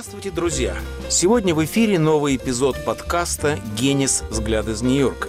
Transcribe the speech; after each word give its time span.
Здравствуйте, 0.00 0.30
друзья! 0.30 0.76
Сегодня 1.10 1.54
в 1.54 1.62
эфире 1.62 1.98
новый 1.98 2.36
эпизод 2.36 2.86
подкаста 2.86 3.60
«Генис. 3.76 4.24
Взгляд 4.30 4.66
из 4.66 4.80
Нью-Йорка», 4.80 5.28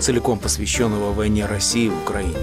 целиком 0.00 0.40
посвященного 0.40 1.12
войне 1.12 1.46
России 1.46 1.88
в 1.88 2.02
Украине. 2.02 2.34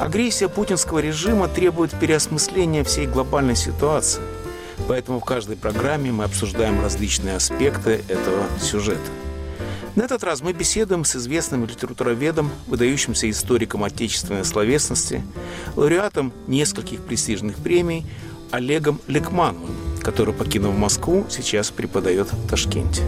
Агрессия 0.00 0.48
путинского 0.48 0.98
режима 0.98 1.46
требует 1.46 1.96
переосмысления 1.96 2.82
всей 2.82 3.06
глобальной 3.06 3.54
ситуации, 3.54 4.20
поэтому 4.88 5.20
в 5.20 5.24
каждой 5.24 5.54
программе 5.54 6.10
мы 6.10 6.24
обсуждаем 6.24 6.82
различные 6.82 7.36
аспекты 7.36 8.02
этого 8.08 8.42
сюжета. 8.60 8.98
На 9.94 10.02
этот 10.02 10.24
раз 10.24 10.40
мы 10.40 10.52
беседуем 10.52 11.04
с 11.04 11.14
известным 11.14 11.66
литературоведом, 11.66 12.50
выдающимся 12.66 13.30
историком 13.30 13.84
отечественной 13.84 14.44
словесности, 14.44 15.22
лауреатом 15.76 16.32
нескольких 16.48 17.00
престижных 17.02 17.58
премий 17.58 18.04
Олегом 18.50 19.00
Лекмановым, 19.06 19.89
который, 20.02 20.34
покинув 20.34 20.76
Москву, 20.76 21.26
сейчас 21.28 21.70
преподает 21.70 22.32
в 22.32 22.48
Ташкенте. 22.48 23.02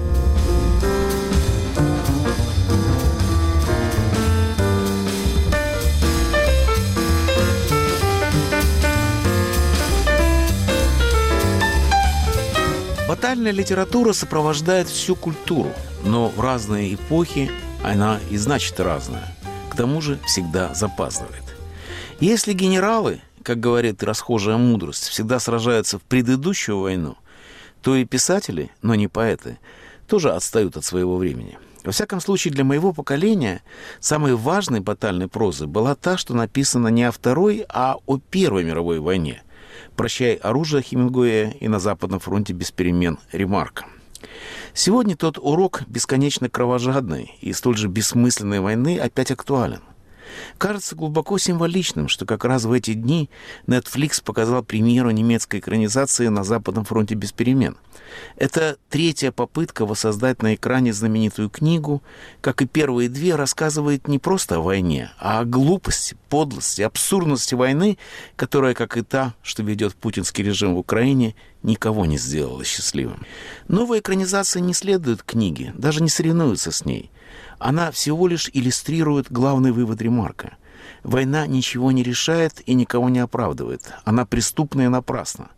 Батальная 13.09 13.53
литература 13.53 14.13
сопровождает 14.13 14.89
всю 14.89 15.15
культуру, 15.15 15.71
но 16.05 16.29
в 16.29 16.41
разные 16.41 16.95
эпохи 16.95 17.51
она 17.85 18.21
и 18.31 18.37
значит 18.37 18.81
разная. 18.81 19.37
К 19.71 19.77
тому 19.77 20.01
же 20.01 20.19
всегда 20.27 20.75
запаздывает. 20.75 21.43
Если 22.21 22.53
генералы 22.53 23.21
как 23.43 23.61
говорит 23.61 24.03
расхожая 24.03 24.57
мудрость, 24.57 25.09
всегда 25.09 25.39
сражаются 25.39 25.99
в 25.99 26.03
предыдущую 26.03 26.79
войну, 26.79 27.17
то 27.83 27.97
и 27.97 28.05
писатели, 28.05 28.71
но 28.81 28.95
не 28.95 29.09
поэты, 29.09 29.59
тоже 30.07 30.33
отстают 30.33 30.77
от 30.77 30.85
своего 30.85 31.17
времени. 31.17 31.59
Во 31.85 31.91
всяком 31.91 32.21
случае, 32.21 32.53
для 32.53 32.65
моего 32.65 32.93
поколения 32.93 33.63
самой 33.99 34.37
важной 34.37 34.81
батальной 34.81 35.27
прозы 35.27 35.67
была 35.67 35.97
та, 35.97 36.17
что 36.17 36.35
написана 36.35 36.89
не 36.89 37.03
о 37.03 37.11
Второй, 37.11 37.65
а 37.69 37.97
о 38.07 38.19
Первой 38.19 38.65
мировой 38.65 39.01
войне. 39.01 39.43
«Прощай 39.97 40.35
оружие» 40.35 40.83
Хемингуэя 40.83 41.51
и 41.59 41.67
«На 41.67 41.81
Западном 41.81 42.21
фронте 42.21 42.53
без 42.53 42.71
перемен» 42.71 43.19
Ремарка. 43.33 43.87
Сегодня 44.75 45.17
тот 45.17 45.39
урок 45.39 45.83
бесконечно 45.87 46.49
кровожадной 46.49 47.37
и 47.41 47.53
столь 47.53 47.77
же 47.77 47.89
бессмысленной 47.89 48.61
войны 48.61 48.99
опять 48.99 49.31
актуален. 49.31 49.81
Кажется 50.59 50.95
глубоко 50.95 51.39
символичным, 51.39 52.09
что 52.09 52.27
как 52.27 52.45
раз 52.45 52.65
в 52.65 52.73
эти 52.73 52.95
дни 52.95 53.31
Netflix 53.67 54.23
показал 54.23 54.63
премьеру 54.63 55.11
немецкой 55.11 55.61
экранизации 55.61 56.29
«На 56.29 56.45
Западном 56.45 56.85
фронте 56.85 57.15
без 57.15 57.33
перемен». 57.33 57.77
Это 58.37 58.77
третья 58.91 59.33
попытка 59.33 59.87
воссоздать 59.87 60.43
на 60.43 60.55
экране 60.55 60.93
знаменитую 60.93 61.49
книгу, 61.49 62.03
как 62.41 62.63
и 62.63 62.67
первые 62.67 63.09
две, 63.09 63.37
рассказывает 63.37 64.09
не 64.09 64.19
просто 64.19 64.57
о 64.57 64.61
войне, 64.61 65.11
а 65.19 65.41
о 65.41 65.45
глупости, 65.45 66.17
подлости, 66.29 66.83
абсурдности 66.83 67.55
войны, 67.55 67.99
которая, 68.37 68.75
как 68.75 68.97
и 68.97 69.03
та, 69.03 69.35
что 69.43 69.63
ведет 69.63 69.95
путинский 69.95 70.45
режим 70.45 70.75
в 70.75 70.79
Украине, 70.79 71.35
никого 71.63 72.05
не 72.05 72.19
сделала 72.19 72.65
счастливым. 72.65 73.25
Новая 73.69 74.01
экранизация 74.01 74.61
не 74.61 74.75
следует 74.75 75.23
книге, 75.23 75.73
даже 75.77 76.03
не 76.03 76.09
соревнуется 76.09 76.71
с 76.71 76.85
ней– 76.85 77.11
она 77.59 77.91
всего 77.91 78.27
лишь 78.29 78.51
иллюстрирует 78.53 79.31
главный 79.31 79.73
вывод 79.73 80.01
Ремарка. 80.03 80.57
Война 81.03 81.47
ничего 81.47 81.93
не 81.93 82.03
решает 82.03 82.63
и 82.67 82.75
никого 82.75 83.09
не 83.09 83.19
оправдывает. 83.19 83.93
Она 84.05 84.25
преступна 84.25 84.83
и 84.83 84.89
напрасна. 84.89 85.49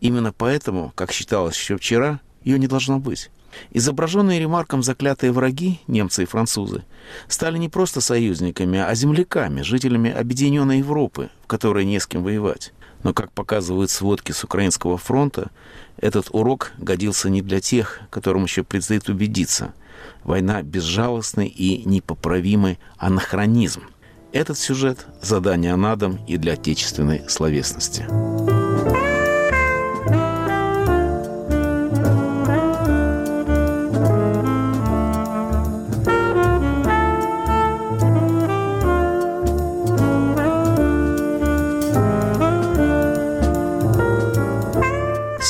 Именно 0.00 0.32
поэтому, 0.32 0.92
как 0.94 1.12
считалось 1.12 1.56
еще 1.56 1.76
вчера, 1.76 2.20
ее 2.44 2.58
не 2.58 2.66
должно 2.66 2.98
быть. 2.98 3.30
Изображенные 3.70 4.40
Ремарком 4.40 4.82
заклятые 4.82 5.32
враги, 5.32 5.80
немцы 5.86 6.22
и 6.22 6.26
французы, 6.26 6.84
стали 7.28 7.58
не 7.58 7.68
просто 7.68 8.00
союзниками, 8.00 8.78
а 8.78 8.94
земляками, 8.94 9.62
жителями 9.62 10.10
объединенной 10.10 10.78
Европы, 10.78 11.30
в 11.42 11.46
которой 11.46 11.84
не 11.84 11.98
с 12.00 12.06
кем 12.06 12.22
воевать. 12.22 12.72
Но, 13.02 13.12
как 13.12 13.32
показывают 13.32 13.90
сводки 13.90 14.32
с 14.32 14.44
Украинского 14.44 14.96
фронта, 14.96 15.50
этот 15.96 16.28
урок 16.30 16.72
годился 16.78 17.28
не 17.30 17.42
для 17.42 17.60
тех, 17.60 18.00
которым 18.10 18.44
еще 18.44 18.62
предстоит 18.62 19.08
убедиться, 19.08 19.74
Война 20.24 20.62
безжалостный 20.62 21.48
и 21.48 21.84
непоправимый 21.84 22.78
анахронизм. 22.96 23.82
Этот 24.32 24.58
сюжет– 24.58 25.06
задание 25.22 25.76
на 25.76 25.96
дом 25.96 26.18
и 26.26 26.36
для 26.36 26.54
отечественной 26.54 27.28
словесности. 27.28 28.06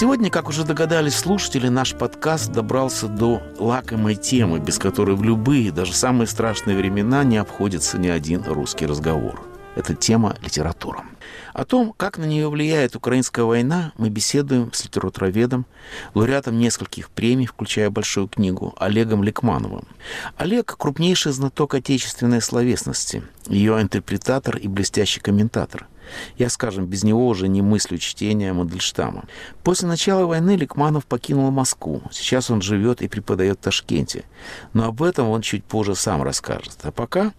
Сегодня, 0.03 0.31
как 0.31 0.49
уже 0.49 0.65
догадались 0.65 1.15
слушатели, 1.15 1.69
наш 1.69 1.95
подкаст 1.95 2.51
добрался 2.51 3.07
до 3.07 3.41
лакомой 3.61 4.17
темы, 4.17 4.59
без 4.59 4.81
которой 4.81 5.15
в 5.15 5.23
любые, 5.23 5.71
даже 5.71 5.93
самые 5.93 6.27
страшные 6.27 6.77
времена 6.77 7.23
не 7.23 7.37
обходится 7.37 7.99
ни 7.99 8.09
один 8.09 8.43
русский 8.43 8.85
разговор. 8.85 9.41
Это 9.77 9.95
тема 9.95 10.35
литература. 10.43 11.05
О 11.53 11.65
том, 11.65 11.95
как 11.97 12.19
на 12.19 12.25
нее 12.25 12.49
влияет 12.49 12.97
украинская 12.97 13.45
война, 13.45 13.93
мы 13.97 14.09
беседуем 14.09 14.73
с 14.73 14.85
литературоведом, 14.85 15.67
лауреатом 16.15 16.59
нескольких 16.59 17.09
премий, 17.09 17.47
включая 17.47 17.89
большую 17.89 18.27
книгу, 18.27 18.75
Олегом 18.79 19.23
Лекмановым. 19.23 19.87
Олег– 20.37 20.75
крупнейший 20.79 21.31
знаток 21.31 21.75
отечественной 21.75 22.43
словесности, 22.43 23.23
ее 23.47 23.81
интерпретатор 23.81 24.57
и 24.57 24.67
блестящий 24.67 25.21
комментатор. 25.21 25.87
Я, 26.37 26.49
скажем, 26.49 26.87
без 26.87 27.05
него 27.05 27.27
уже 27.27 27.49
не 27.49 27.63
мыслю 27.63 27.99
чтения 27.99 28.53
Мандельштама. 28.53 29.25
После 29.63 29.89
начала 29.89 30.27
войны 30.27 30.57
Ликманов 30.57 31.07
покинул 31.07 31.51
Москву. 31.51 32.03
Сейчас 32.11 32.51
он 32.51 32.63
живет 32.63 33.03
и 33.03 33.09
преподает 33.09 33.59
в 33.59 33.63
Ташкенте. 33.63 34.25
Но 34.73 34.87
об 34.87 35.03
этом 35.03 35.29
он 35.29 35.43
чуть 35.43 35.65
позже 35.65 35.95
сам 35.95 36.23
расскажет. 36.23 36.79
А 36.83 36.93
пока 36.93 37.33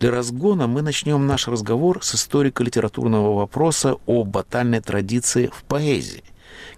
для 0.00 0.10
разгона 0.10 0.66
мы 0.66 0.82
начнем 0.82 1.26
наш 1.26 1.48
разговор 1.48 2.02
с 2.02 2.14
историко-литературного 2.14 3.34
вопроса 3.34 3.96
о 4.06 4.24
батальной 4.24 4.80
традиции 4.80 5.50
в 5.52 5.64
поэзии. 5.64 6.24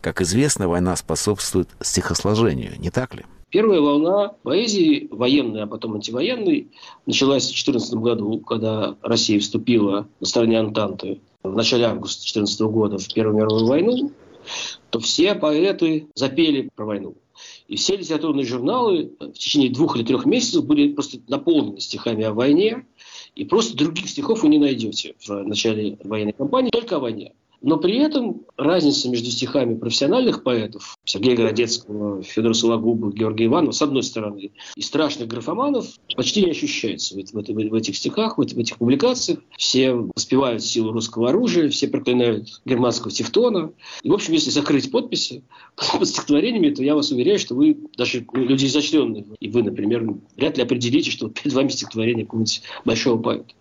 Как 0.01 0.21
известно, 0.21 0.69
война 0.69 0.97
способствует 0.97 1.69
стихосложению, 1.81 2.79
не 2.79 2.91
так 2.91 3.15
ли? 3.15 3.25
Первая 3.57 3.81
волна 3.81 4.35
поэзии, 4.43 5.09
военной, 5.11 5.63
а 5.63 5.67
потом 5.67 5.95
антивоенной, 5.95 6.69
началась 7.07 7.45
в 7.45 7.53
2014 7.55 7.95
году, 7.95 8.39
когда 8.41 8.99
Россия 9.01 9.41
вступила 9.41 10.07
на 10.21 10.27
стороне 10.27 10.61
Антанты 10.61 11.23
в 11.43 11.57
начале 11.57 11.87
августа 11.87 12.21
2014 12.21 12.61
года 12.61 12.99
в 12.99 13.15
Первую 13.15 13.39
мировую 13.39 13.65
войну, 13.65 14.13
то 14.91 15.01
все 15.01 15.35
поэты 15.35 16.07
запели 16.15 16.69
про 16.75 16.85
войну. 16.85 17.15
И 17.67 17.77
все 17.77 17.97
литературные 17.97 18.45
журналы 18.45 19.13
в 19.19 19.33
течение 19.33 19.71
двух 19.71 19.97
или 19.97 20.05
трех 20.05 20.27
месяцев 20.27 20.67
были 20.67 20.93
просто 20.93 21.21
наполнены 21.27 21.81
стихами 21.81 22.25
о 22.25 22.35
войне. 22.35 22.85
И 23.37 23.47
просто 23.47 23.75
других 23.75 24.11
стихов 24.11 24.43
вы 24.43 24.51
не 24.51 24.59
найдете 24.59 25.15
в 25.27 25.31
начале 25.45 25.97
военной 26.05 26.35
кампании, 26.35 26.69
только 26.69 26.97
о 26.97 27.01
войне. 27.01 27.33
Но 27.63 27.79
при 27.79 27.97
этом 27.97 28.43
разница 28.57 29.09
между 29.09 29.31
стихами 29.31 29.75
профессиональных 29.75 30.43
поэтов 30.43 30.97
Сергея 31.05 31.37
Городецкого, 31.37 32.23
Федора 32.23 32.53
Сологуба, 32.53 33.13
Георгия 33.13 33.47
Иванова, 33.47 33.73
с 33.73 33.83
одной 33.83 34.03
стороны, 34.03 34.51
и 34.77 34.83
страшных 34.83 35.29
графоманов 35.29 35.87
почти 36.15 36.45
не 36.45 36.51
ощущается 36.51 37.15
в, 37.15 37.19
в, 37.19 37.33
в, 37.33 37.69
в 37.71 37.75
этих 37.75 37.97
стихах, 37.97 38.39
в, 38.39 38.43
в 38.43 38.59
этих 38.59 38.79
публикациях. 38.79 39.41
Все 39.57 39.93
воспевают 39.93 40.63
силу 40.63 40.93
русского 40.93 41.31
оружия, 41.31 41.69
все 41.69 41.89
проклинают 41.89 42.61
германского 42.65 43.11
тефтона. 43.11 43.73
И, 44.03 44.11
в 44.11 44.15
общем, 44.15 44.35
если 44.35 44.51
закрыть 44.51 44.91
подписи 44.91 45.43
под 45.99 46.09
стихотворениями, 46.09 46.75
то 46.75 46.83
я 46.83 46.95
вас 46.95 47.11
уверяю, 47.11 47.39
что 47.39 47.55
вы, 47.55 47.77
даже 47.97 48.27
ну, 48.33 48.45
люди 48.45 48.67
изощренные, 48.67 49.27
и 49.41 49.49
вы, 49.49 49.63
например, 49.63 50.07
вряд 50.37 50.57
ли 50.57 50.63
определите, 50.63 51.11
что 51.11 51.29
перед 51.29 51.53
вами 51.53 51.69
стихотворение 51.69 52.25
какого-нибудь 52.25 52.63
большого 52.85 53.21
поэта. 53.21 53.55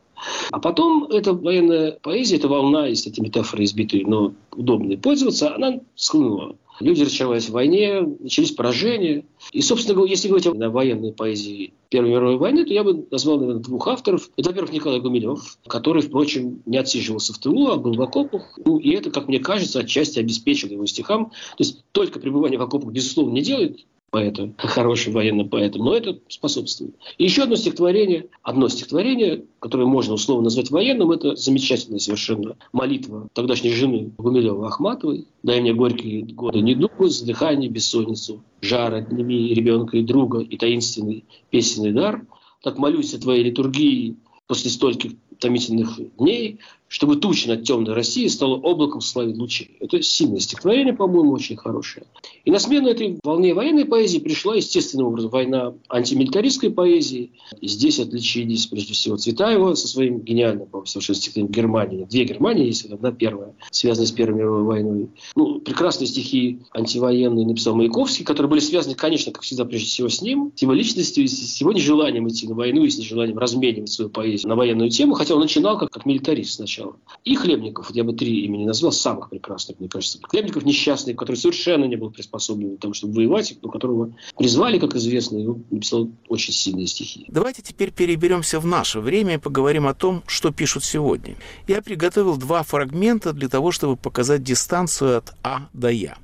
А 0.51 0.59
потом 0.59 1.05
эта 1.05 1.33
военная 1.33 1.93
поэзия, 2.01 2.37
эта 2.37 2.47
волна, 2.47 2.87
если 2.87 3.11
эти 3.11 3.21
метафоры 3.21 3.63
избитые, 3.63 4.05
но 4.05 4.33
удобные 4.51 4.97
пользоваться, 4.97 5.55
она 5.55 5.79
схлынула. 5.95 6.55
Люди 6.81 7.03
разочаровались 7.03 7.47
в 7.47 7.53
войне, 7.53 8.01
начались 8.19 8.51
поражения. 8.51 9.23
И, 9.53 9.61
собственно 9.61 9.95
говоря, 9.95 10.11
если 10.11 10.27
говорить 10.27 10.47
о 10.47 10.69
военной 10.69 11.13
поэзии 11.13 11.73
Первой 11.89 12.09
мировой 12.09 12.37
войны, 12.37 12.65
то 12.65 12.73
я 12.73 12.83
бы 12.83 13.07
назвал, 13.11 13.39
наверное, 13.39 13.63
двух 13.63 13.87
авторов. 13.87 14.29
Это, 14.35 14.49
во-первых, 14.49 14.73
Николай 14.73 14.99
Гумилев, 14.99 15.57
который, 15.67 16.01
впрочем, 16.01 16.61
не 16.65 16.77
отсиживался 16.77 17.33
в 17.33 17.37
тылу, 17.37 17.67
а 17.67 17.77
был 17.77 17.93
в 17.93 18.01
окопах. 18.01 18.59
Ну, 18.65 18.77
и 18.77 18.91
это, 18.91 19.09
как 19.09 19.29
мне 19.29 19.39
кажется, 19.39 19.79
отчасти 19.79 20.19
обеспечило 20.19 20.71
его 20.71 20.85
стихам. 20.85 21.27
То 21.27 21.59
есть 21.59 21.85
только 21.93 22.19
пребывание 22.19 22.59
в 22.59 22.63
окопах, 22.63 22.91
безусловно, 22.91 23.31
не 23.31 23.41
делает 23.41 23.85
поэта, 24.15 24.53
хорошим 24.57 25.11
военным 25.11 25.49
поэтом, 25.49 25.83
но 25.83 25.93
это 25.93 26.17
способствует. 26.29 26.95
И 27.17 27.25
еще 27.25 27.43
одно 27.43 27.57
стихотворение, 27.57 28.27
одно 28.43 28.69
стихотворение, 28.69 29.43
которое 29.59 29.87
можно 29.87 30.13
условно 30.13 30.45
назвать 30.45 30.71
военным, 30.71 31.11
это 31.11 31.35
замечательная 31.35 31.99
совершенно 31.99 32.55
молитва 32.71 33.27
тогдашней 33.33 33.71
жены 33.71 34.13
Гумилева 34.17 34.67
Ахматовой. 34.67 35.27
«Дай 35.43 35.59
мне 35.59 35.73
горькие 35.73 36.21
годы 36.21 36.61
недугу, 36.61 37.09
задыхание, 37.09 37.69
бессонницу, 37.69 38.41
жар, 38.61 38.93
отними 38.93 39.53
ребенка 39.53 39.97
и 39.97 40.01
друга, 40.01 40.39
и 40.39 40.55
таинственный 40.55 41.25
песенный 41.49 41.91
дар. 41.91 42.25
Так 42.63 42.77
молюсь 42.77 43.13
о 43.13 43.19
твоей 43.19 43.43
литургии 43.43 44.15
после 44.47 44.71
стольких 44.71 45.11
томительных 45.39 45.99
дней, 46.15 46.59
чтобы 46.87 47.15
туча 47.17 47.49
над 47.49 47.63
темной 47.63 47.93
Россией 47.93 48.29
стала 48.29 48.55
облаком 48.55 49.01
славы 49.01 49.33
лучей. 49.33 49.75
Это 49.79 50.01
сильное 50.01 50.39
стихотворение, 50.39 50.93
по-моему, 50.93 51.31
очень 51.31 51.57
хорошее. 51.57 52.05
И 52.45 52.51
на 52.51 52.59
смену 52.59 52.89
этой 52.89 53.19
волне 53.23 53.53
военной 53.53 53.85
поэзии 53.85 54.19
пришла 54.19 54.55
естественным 54.55 55.07
образом 55.07 55.31
война 55.31 55.73
антимилитаристской 55.89 56.69
поэзии. 56.69 57.31
И 57.59 57.67
здесь 57.67 57.99
отличились, 57.99 58.67
прежде 58.67 58.93
всего, 58.93 59.17
Цветаева 59.17 59.73
со 59.73 59.87
своим 59.87 60.19
гениальным, 60.19 60.67
по 60.67 60.85
совершенно 60.85 61.17
стихотворением 61.17 61.51
«Германия». 61.51 62.05
Две 62.05 62.25
Германии 62.25 62.67
есть, 62.67 62.85
одна 62.85 63.11
первая, 63.11 63.55
связанная 63.71 64.07
с 64.07 64.11
Первой 64.11 64.37
мировой 64.37 64.63
войной. 64.63 65.09
Ну, 65.35 65.59
прекрасные 65.59 66.07
стихи 66.07 66.59
антивоенные 66.73 67.45
написал 67.45 67.75
Маяковский, 67.75 68.23
которые 68.23 68.49
были 68.49 68.59
связаны, 68.59 68.95
конечно, 68.95 69.31
как 69.31 69.43
всегда, 69.43 69.65
прежде 69.65 69.87
всего 69.87 70.09
с 70.09 70.21
ним, 70.21 70.51
с 70.55 70.61
его 70.61 70.73
личностью, 70.73 71.27
с 71.27 71.57
его 71.57 71.71
нежеланием 71.71 72.27
идти 72.27 72.47
на 72.47 72.53
войну 72.53 72.83
и 72.83 72.89
с 72.89 72.97
нежеланием 72.97 73.37
разменивать 73.37 73.89
свою 73.89 74.09
поэзию 74.09 74.47
на 74.47 74.55
военную 74.55 74.91
тему, 74.91 75.15
хотя 75.15 75.33
он 75.33 75.41
начинал 75.41 75.77
как, 75.77 75.89
как 75.89 76.05
милитарист 76.05 76.53
сначала. 76.53 76.74
И 77.23 77.35
Хлебников, 77.35 77.91
я 77.91 78.03
бы 78.03 78.13
три 78.13 78.45
имени 78.45 78.65
назвал, 78.65 78.91
самых 78.91 79.29
прекрасных, 79.29 79.79
мне 79.79 79.89
кажется. 79.89 80.19
Хлебников 80.23 80.63
несчастный, 80.63 81.13
который 81.13 81.35
совершенно 81.35 81.85
не 81.85 81.95
был 81.95 82.11
приспособлен 82.11 82.69
для 82.69 82.77
того, 82.77 82.93
чтобы 82.93 83.15
воевать, 83.15 83.57
но 83.61 83.69
которого 83.69 84.13
призвали, 84.37 84.79
как 84.79 84.95
известно, 84.95 85.37
и 85.37 85.45
он 85.45 85.65
написал 85.71 86.09
очень 86.27 86.53
сильные 86.53 86.87
стихи. 86.87 87.25
Давайте 87.27 87.61
теперь 87.61 87.91
переберемся 87.91 88.59
в 88.59 88.65
наше 88.65 88.99
время 88.99 89.35
и 89.35 89.37
поговорим 89.37 89.87
о 89.87 89.93
том, 89.93 90.23
что 90.27 90.51
пишут 90.51 90.83
сегодня. 90.83 91.35
Я 91.67 91.81
приготовил 91.81 92.37
два 92.37 92.63
фрагмента 92.63 93.33
для 93.33 93.49
того, 93.49 93.71
чтобы 93.71 93.95
показать 93.95 94.43
дистанцию 94.43 95.17
от 95.17 95.33
А 95.43 95.69
до 95.73 95.89
Я. 95.89 96.17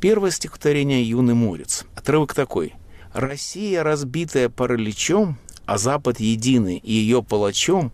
Первое 0.00 0.30
стихотворение 0.30 1.02
«Юный 1.02 1.34
морец». 1.34 1.84
Отрывок 1.96 2.34
такой. 2.34 2.74
«Россия, 3.12 3.82
разбитая 3.82 4.48
параличом, 4.48 5.38
а 5.66 5.76
Запад 5.76 6.20
единый 6.20 6.78
и 6.78 6.92
ее 6.92 7.22
палачом, 7.22 7.92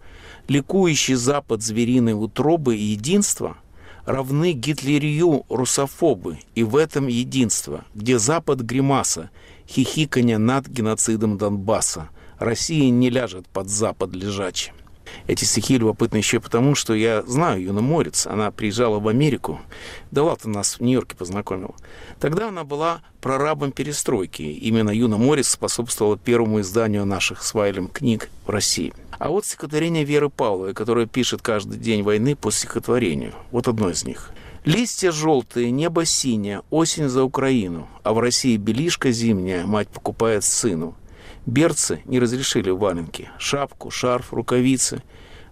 ликующий 0.49 1.15
Запад 1.15 1.63
звериной 1.63 2.13
утробы 2.13 2.77
и 2.77 2.83
единства, 2.83 3.57
равны 4.05 4.53
гитлерию 4.53 5.45
русофобы, 5.49 6.39
и 6.55 6.63
в 6.63 6.77
этом 6.77 7.07
единство, 7.07 7.85
где 7.95 8.19
Запад 8.19 8.61
гримаса, 8.61 9.31
хихиканье 9.69 10.39
над 10.39 10.69
геноцидом 10.69 11.39
Донбасса, 11.39 12.11
Россия 12.39 12.91
не 12.91 13.11
ляжет 13.11 13.47
под 13.49 13.69
Запад 13.69 14.15
лежачим. 14.15 14.75
Эти 15.27 15.45
стихи 15.45 15.79
любопытны 15.79 16.19
еще 16.19 16.41
потому, 16.41 16.75
что 16.75 16.95
я 16.95 17.23
знаю 17.23 17.63
Юна 17.63 17.81
Морец. 17.81 18.27
Она 18.27 18.51
приезжала 18.51 18.99
в 18.99 19.09
Америку. 19.09 19.61
Давал-то 20.11 20.49
нас 20.49 20.79
в 20.79 20.81
Нью-Йорке 20.81 21.17
познакомил. 21.17 21.75
Тогда 22.21 22.49
она 22.49 22.65
была 22.65 23.03
прорабом 23.21 23.73
перестройки. 23.73 24.43
Именно 24.43 24.91
Юна 24.91 25.17
Морец 25.17 25.49
способствовала 25.49 26.19
первому 26.19 26.61
изданию 26.61 27.05
наших 27.05 27.43
с 27.43 27.55
Вайлем 27.55 27.89
книг 27.89 28.29
в 28.47 28.51
России. 28.51 28.93
А 29.19 29.29
вот 29.29 29.47
стихотворение 29.47 30.05
Веры 30.05 30.29
Павловой, 30.29 30.75
которая 30.75 31.07
пишет 31.07 31.41
каждый 31.41 31.79
день 31.79 32.03
войны 32.03 32.37
по 32.37 32.51
стихотворению. 32.51 33.33
Вот 33.51 33.69
одно 33.69 33.91
из 33.91 34.05
них. 34.05 34.31
Листья 34.65 35.13
желтые, 35.13 35.71
небо 35.71 36.07
синее, 36.07 36.63
осень 36.71 37.11
за 37.11 37.23
Украину, 37.23 37.87
а 38.03 38.15
в 38.15 38.19
России 38.19 38.57
белишка 38.57 39.13
зимняя 39.13 39.67
мать 39.67 39.89
покупает 39.89 40.43
сыну. 40.43 40.97
Берцы 41.47 42.01
не 42.07 42.19
разрешили 42.19 42.71
валенки, 42.71 43.31
шапку, 43.39 43.91
шарф, 43.91 44.33
рукавицы. 44.33 45.03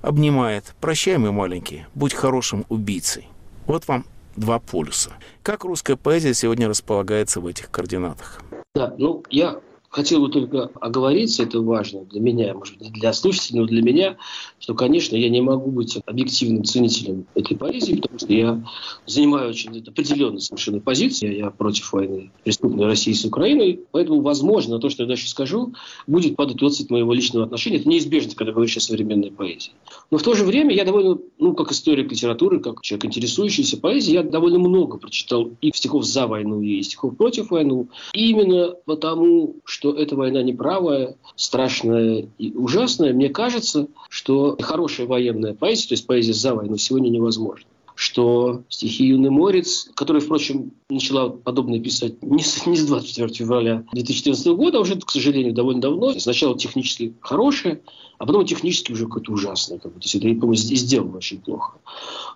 Обнимает. 0.01 0.75
Прощай, 0.81 1.17
мой 1.19 1.31
маленький, 1.31 1.87
будь 1.95 2.15
хорошим 2.15 2.65
убийцей. 2.69 3.29
Вот 3.67 3.87
вам 3.87 4.05
два 4.35 4.59
полюса. 4.59 5.13
Как 5.43 5.65
русская 5.65 5.97
поэзия 5.97 6.35
сегодня 6.35 6.69
располагается 6.69 7.41
в 7.41 7.47
этих 7.47 7.71
координатах? 7.71 8.41
Да, 8.75 8.95
ну 8.99 9.23
я 9.31 9.61
хотел 9.93 10.21
бы 10.21 10.31
только 10.31 10.71
оговориться, 10.81 11.43
это 11.43 11.61
важно 11.61 12.05
для 12.07 12.21
меня, 12.21 12.55
может 12.55 12.79
быть, 12.79 12.93
для 12.93 13.13
слушателей, 13.13 13.61
но 13.61 13.67
для 13.67 13.83
меня, 13.83 14.17
что, 14.59 14.75
конечно, 14.75 15.15
я 15.15 15.29
не 15.29 15.43
могу 15.43 15.71
быть 15.71 15.99
объективным 16.07 16.65
ценителем 16.65 17.27
этой 17.35 17.57
поэзии, 17.57 17.97
потому 17.97 18.19
что 18.19 18.33
я 18.33 18.65
занимаю 19.07 19.51
очень 19.51 19.79
определенную 19.87 20.41
совершенно 20.41 20.81
позицию. 20.81 21.37
Я 21.37 21.51
против 21.51 21.93
войны 21.93 22.33
преступной 22.43 22.87
России 22.87 23.13
с 23.13 23.25
Украиной. 23.25 23.81
Поэтому, 23.93 24.23
возможно, 24.23 24.79
то, 24.79 24.89
что 24.89 25.03
я 25.03 25.09
дальше 25.09 25.29
скажу, 25.29 25.75
будет 26.07 26.37
падать 26.37 26.63
отцвет 26.63 26.91
моего 26.91 27.13
личного 27.13 27.45
отношения. 27.45 27.77
Это 27.77 27.89
неизбежно, 27.89 28.35
когда 28.35 28.53
говоришь 28.53 28.77
о 28.79 28.81
современной 28.81 29.31
поэзии. 29.31 29.73
Но 30.11 30.17
в 30.17 30.23
то 30.23 30.35
же 30.35 30.45
время 30.45 30.75
я 30.75 30.85
довольно, 30.85 31.19
ну, 31.39 31.55
как 31.55 31.71
историк 31.71 32.11
литературы, 32.11 32.61
как 32.61 32.81
человек, 32.81 33.05
интересующийся 33.05 33.77
поэзией, 33.77 34.15
я 34.15 34.23
довольно 34.23 34.59
много 34.59 34.97
прочитал 34.97 35.51
и 35.61 35.71
стихов 35.75 36.05
за 36.05 36.27
войну, 36.27 36.63
и 36.63 36.81
стихов 36.83 37.17
против 37.17 37.51
войны. 37.51 37.89
И 38.15 38.31
именно 38.31 38.75
потому, 38.87 39.57
что 39.65 39.82
что 39.83 39.93
эта 39.95 40.15
война 40.15 40.45
неправая, 40.45 41.17
страшная 41.35 42.29
и 42.39 42.53
ужасная, 42.53 43.13
мне 43.13 43.29
кажется, 43.31 43.89
что 44.09 44.57
хорошая 44.61 45.09
военная 45.09 45.55
поэзия, 45.55 45.89
то 45.89 45.95
есть 45.95 46.07
поэзия 46.07 46.35
за 46.35 46.55
войну, 46.55 46.77
сегодня 46.77 47.09
невозможна 47.09 47.67
что 48.03 48.65
стихи 48.69 49.07
«Юный 49.07 49.31
морец», 49.31 49.89
которая, 49.95 50.21
впрочем, 50.21 50.73
начала 50.91 51.29
подобное 51.29 51.79
писать 51.79 52.21
не 52.21 52.43
с, 52.43 52.67
не 52.67 52.77
с 52.77 52.85
24 52.85 53.29
февраля 53.33 53.85
2014 53.93 54.45
года, 54.49 54.79
а 54.79 54.81
уже, 54.81 54.97
к 54.97 55.09
сожалению, 55.09 55.55
довольно 55.55 55.81
давно. 55.81 56.13
Сначала 56.19 56.59
технически 56.59 57.15
хорошая, 57.21 57.81
а 58.19 58.27
потом 58.27 58.45
технически 58.45 58.91
уже 58.91 59.07
какое-то 59.07 59.33
ужасное. 59.33 59.79
Как 59.79 59.95
бы. 59.95 60.01
То 60.01 60.19
это, 60.19 60.21
по-моему, 60.21 60.55
сделано 60.57 61.19
очень 61.19 61.41
плохо. 61.41 61.79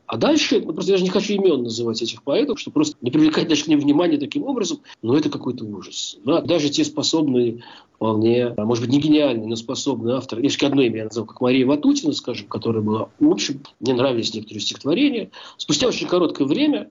А 0.07 0.17
дальше, 0.17 0.61
ну, 0.65 0.73
просто 0.73 0.93
я 0.93 0.95
даже 0.95 1.05
не 1.05 1.11
хочу 1.11 1.33
имен 1.33 1.65
называть 1.65 2.01
этих 2.01 2.23
поэтов, 2.23 2.61
чтобы 2.61 2.75
просто 2.75 2.97
не 3.01 3.11
привлекать 3.11 3.49
даже 3.49 3.65
к 3.65 3.67
ним 3.67 3.81
внимания 3.81 4.19
таким 4.19 4.45
образом, 4.45 4.79
но 5.03 5.17
это 5.17 5.31
какой-то 5.31 5.65
ужас. 5.65 6.17
Да? 6.25 6.43
Даже 6.43 6.69
те 6.69 6.85
способные, 6.85 7.65
вполне, 7.97 8.55
а 8.57 8.65
может 8.65 8.85
быть, 8.85 8.93
не 8.93 9.01
гениальные, 9.01 9.49
но 9.49 9.57
способные 9.57 10.17
авторы, 10.17 10.43
я 10.47 10.69
одно 10.69 10.83
имя 10.83 10.99
я 10.99 11.05
назвал, 11.05 11.27
как 11.27 11.41
Мария 11.41 11.67
Ватутина, 11.67 12.13
скажем, 12.13 12.47
которая 12.47 12.83
была, 12.83 13.09
в 13.19 13.31
общем, 13.31 13.63
мне 13.81 13.95
нравились 13.95 14.35
некоторые 14.35 14.61
стихотворения. 14.61 15.31
Спустя 15.57 15.89
очень 15.89 16.07
короткое 16.07 16.47
время 16.47 16.91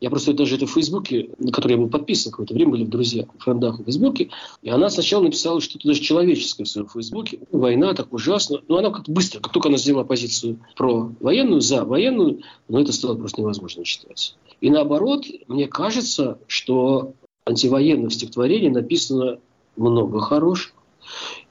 я 0.00 0.10
просто 0.10 0.32
даже 0.32 0.56
это 0.56 0.66
в 0.66 0.70
Фейсбуке, 0.72 1.30
на 1.38 1.50
который 1.50 1.72
я 1.72 1.78
был 1.78 1.88
подписан 1.88 2.30
какое-то 2.30 2.54
время, 2.54 2.72
были 2.72 2.84
в 2.84 2.90
друзьях, 2.90 3.26
в 3.38 3.42
френдах 3.42 3.78
в 3.78 3.84
Фейсбуке, 3.84 4.30
и 4.62 4.68
она 4.68 4.90
сначала 4.90 5.24
написала 5.24 5.60
что-то 5.60 5.88
даже 5.88 6.00
человеческое 6.00 6.64
в 6.64 6.68
своем 6.68 6.88
Фейсбуке. 6.88 7.40
Война 7.50 7.94
так 7.94 8.12
ужасно. 8.12 8.60
Но 8.68 8.78
она 8.78 8.90
как 8.90 9.08
быстро, 9.08 9.40
как 9.40 9.52
только 9.52 9.68
она 9.68 9.78
сделала 9.78 10.04
позицию 10.04 10.58
про 10.76 11.10
военную, 11.20 11.60
за 11.60 11.84
военную, 11.84 12.40
но 12.68 12.80
это 12.80 12.92
стало 12.92 13.14
просто 13.14 13.40
невозможно 13.40 13.84
читать. 13.84 14.36
И 14.60 14.68
наоборот, 14.68 15.24
мне 15.48 15.68
кажется, 15.68 16.38
что 16.48 17.14
антивоенных 17.46 18.12
стихотворений 18.12 18.70
написано 18.70 19.38
много 19.76 20.20
хороших. 20.20 20.72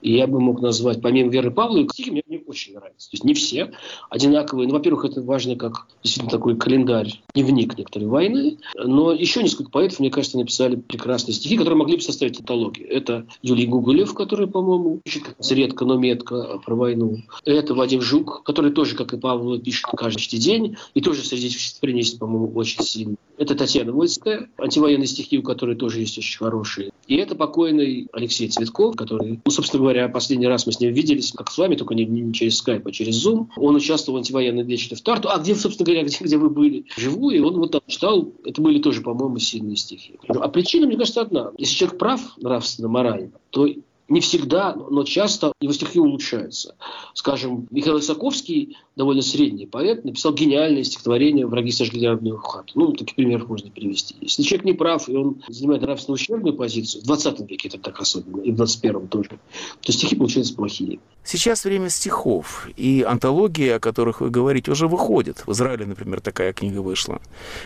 И 0.03 0.15
я 0.15 0.27
бы 0.27 0.41
мог 0.41 0.62
назвать, 0.62 1.01
помимо 1.01 1.31
Веры 1.31 1.50
Павловой, 1.50 1.88
стихи 1.89 2.12
мне, 2.12 2.24
мне 2.27 2.39
очень 2.45 2.74
нравятся. 2.74 3.10
То 3.10 3.15
есть 3.15 3.24
не 3.24 3.33
все 3.33 3.72
одинаковые. 4.10 4.67
Ну, 4.67 4.74
во-первых, 4.74 5.05
это 5.05 5.22
важно 5.22 5.55
как 5.55 5.88
действительно 6.03 6.29
такой 6.29 6.57
календарь, 6.57 7.22
дневник 7.33 7.77
некоторой 7.77 8.10
войны. 8.10 8.57
Но 8.75 9.13
еще 9.13 9.41
несколько 9.41 9.72
поэтов, 9.72 10.00
мне 10.00 10.12
кажется, 10.12 10.38
написали 10.38 10.75
прекрасные 10.75 11.33
стихи, 11.33 11.57
которые 11.57 11.77
могли 11.77 11.95
бы 11.95 12.01
составить 12.01 12.38
антологию. 12.38 12.91
Это 12.91 13.25
Юлий 13.41 13.65
Гуголев, 13.65 14.13
который, 14.13 14.48
по-моему, 14.48 15.00
пишет 15.05 15.24
редко, 15.50 15.86
но 15.86 15.95
метко 15.95 16.60
про 16.65 16.75
войну. 16.75 17.19
Это 17.45 17.74
Вадим 17.74 18.01
Жук, 18.01 18.43
который 18.43 18.72
тоже, 18.72 18.95
как 18.95 19.13
и 19.13 19.17
Павлова, 19.17 19.57
пишет 19.57 19.86
каждый 19.95 20.38
день. 20.38 20.75
И 20.93 21.01
тоже 21.01 21.24
среди 21.24 21.48
есть, 21.48 22.19
по-моему, 22.19 22.51
очень 22.55 22.83
сильный. 22.83 23.15
Это 23.38 23.55
Татьяна 23.55 23.91
Вольская, 23.91 24.50
антивоенные 24.57 25.07
стихи, 25.07 25.39
у 25.39 25.43
которой 25.43 25.75
тоже 25.75 26.01
есть 26.01 26.17
очень 26.17 26.38
хорошие. 26.38 26.91
И 27.07 27.15
это 27.15 27.36
покойный 27.36 28.07
Алексей 28.13 28.48
Цветков, 28.48 28.95
который, 28.95 29.39
ну, 29.43 29.51
собственно 29.51 29.81
говоря, 29.81 29.92
говоря, 29.93 30.13
последний 30.13 30.47
раз 30.47 30.65
мы 30.65 30.71
с 30.71 30.79
ним 30.79 30.93
виделись, 30.93 31.31
как 31.31 31.51
с 31.51 31.57
вами, 31.57 31.75
только 31.75 31.95
не, 31.95 32.05
не 32.05 32.33
через 32.33 32.57
скайп, 32.57 32.88
а 32.88 32.91
через 32.91 33.25
Zoom. 33.25 33.47
Он 33.57 33.75
участвовал 33.75 34.17
в 34.17 34.19
антивоенной 34.19 34.63
вечере 34.63 34.95
в 34.95 35.01
Тарту. 35.01 35.29
А 35.29 35.38
где, 35.39 35.55
собственно 35.55 35.85
говоря, 35.85 36.03
где, 36.07 36.17
где 36.19 36.38
вы 36.38 36.50
были? 36.50 36.85
Живую. 36.97 37.35
И 37.35 37.39
он 37.39 37.55
вот 37.55 37.71
там 37.71 37.81
читал. 37.88 38.31
Это 38.43 38.62
были 38.62 38.79
тоже, 38.79 39.01
по-моему, 39.01 39.39
сильные 39.39 39.75
стихи. 39.75 40.15
А 40.27 40.47
причина, 40.50 40.88
мне 40.88 40.97
кажется, 40.97 41.21
одна. 41.21 41.51
Если 41.57 41.75
человек 41.75 41.97
прав 41.97 42.21
нравственно, 42.38 42.88
морально, 42.88 43.31
то 43.50 43.67
не 44.10 44.19
всегда, 44.19 44.75
но 44.75 45.03
часто 45.03 45.53
его 45.62 45.72
стихи 45.74 46.00
улучшаются. 46.00 46.75
Скажем, 47.13 47.67
Михаил 47.72 48.00
Исаковский, 48.00 48.77
довольно 48.95 49.22
средний 49.22 49.65
поэт, 49.65 50.03
написал 50.03 50.33
гениальное 50.33 50.83
стихотворение 50.83 51.48
«Враги 51.48 51.72
сожгли 51.72 52.07
родную 52.07 52.38
хату». 52.38 52.74
Ну, 52.75 52.91
таких 52.91 53.15
примеров 53.15 53.48
можно 53.48 53.72
привести. 53.72 54.15
Если 54.19 54.43
человек 54.43 54.65
не 54.65 54.74
прав, 54.74 55.07
и 55.07 55.15
он 55.15 55.41
занимает 55.48 55.81
нравственно 55.81 56.15
ущербную 56.15 56.55
позицию, 56.55 57.01
в 57.01 57.05
20 57.05 57.50
веке 57.50 57.69
это 57.69 57.77
так 57.79 58.00
особенно, 58.00 58.41
и 58.41 58.51
в 58.51 58.55
21 58.55 59.07
тоже, 59.07 59.39
то 59.81 59.91
стихи 59.91 60.15
получаются 60.15 60.53
плохие. 60.53 61.00
Сейчас 61.24 61.63
время 61.63 61.89
стихов, 61.89 62.67
и 62.75 63.05
антологии, 63.07 63.69
о 63.69 63.79
которых 63.79 64.19
вы 64.19 64.29
говорите, 64.29 64.72
уже 64.72 64.88
выходят. 64.88 65.43
В 65.48 65.51
Израиле, 65.53 65.86
например, 65.86 66.19
такая 66.19 66.51
книга 66.51 66.79
вышла. 66.79 67.22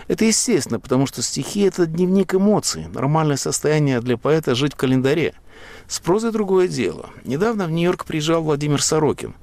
Это 0.08 0.26
естественно, 0.26 0.80
потому 0.80 1.08
что 1.08 1.24
стихи– 1.24 1.62
это 1.62 1.88
дневник 1.88 2.36
эмоций, 2.36 2.88
нормальное 2.94 3.38
состояние 3.38 4.00
для 4.02 4.18
поэта 4.18 4.54
жить 4.54 4.74
в 4.74 4.78
календаре– 4.78 5.34
с 5.88 6.00
прозой 6.00 6.32
другое 6.32 6.68
дело. 6.68 7.10
Недавно 7.24 7.66
в 7.66 7.72
Нью-Йорк 7.72 8.06
приезжал 8.06 8.44
Владимир 8.44 8.82
Сорокин. 8.82 9.36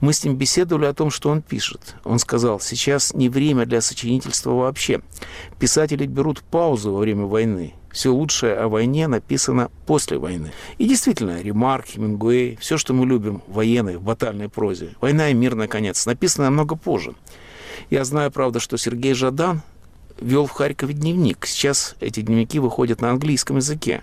Мы 0.00 0.12
с 0.12 0.24
ним 0.24 0.36
беседовали 0.36 0.86
о 0.86 0.94
том, 0.94 1.10
что 1.10 1.30
он 1.30 1.42
пишет. 1.42 1.94
Он 2.04 2.18
сказал, 2.18 2.60
сейчас 2.60 3.14
не 3.14 3.28
время 3.28 3.66
для 3.66 3.80
сочинительства 3.80 4.50
вообще. 4.52 5.00
Писатели 5.58 6.06
берут 6.06 6.42
паузу 6.42 6.92
во 6.92 7.00
время 7.00 7.24
войны. 7.24 7.74
Все 7.92 8.08
лучшее 8.12 8.54
о 8.54 8.68
войне 8.68 9.06
написано 9.06 9.70
после 9.86 10.18
войны. 10.18 10.52
И 10.78 10.88
действительно, 10.88 11.40
Ремарк, 11.40 11.86
Хемингуэй, 11.86 12.56
все, 12.56 12.78
что 12.78 12.94
мы 12.94 13.06
любим 13.06 13.42
в 13.46 13.54
военной, 13.54 13.98
в 13.98 14.02
батальной 14.02 14.48
прозе, 14.48 14.94
«Война 15.00 15.28
и 15.28 15.34
мир, 15.34 15.54
наконец», 15.54 16.06
написано 16.06 16.46
намного 16.46 16.74
позже. 16.74 17.14
Я 17.90 18.04
знаю, 18.04 18.30
правда, 18.30 18.60
что 18.60 18.78
Сергей 18.78 19.12
Жадан 19.12 19.60
вел 20.18 20.46
в 20.46 20.52
Харькове 20.52 20.94
дневник. 20.94 21.46
Сейчас 21.46 21.94
эти 22.00 22.20
дневники 22.20 22.58
выходят 22.58 23.00
на 23.00 23.10
английском 23.10 23.56
языке. 23.56 24.02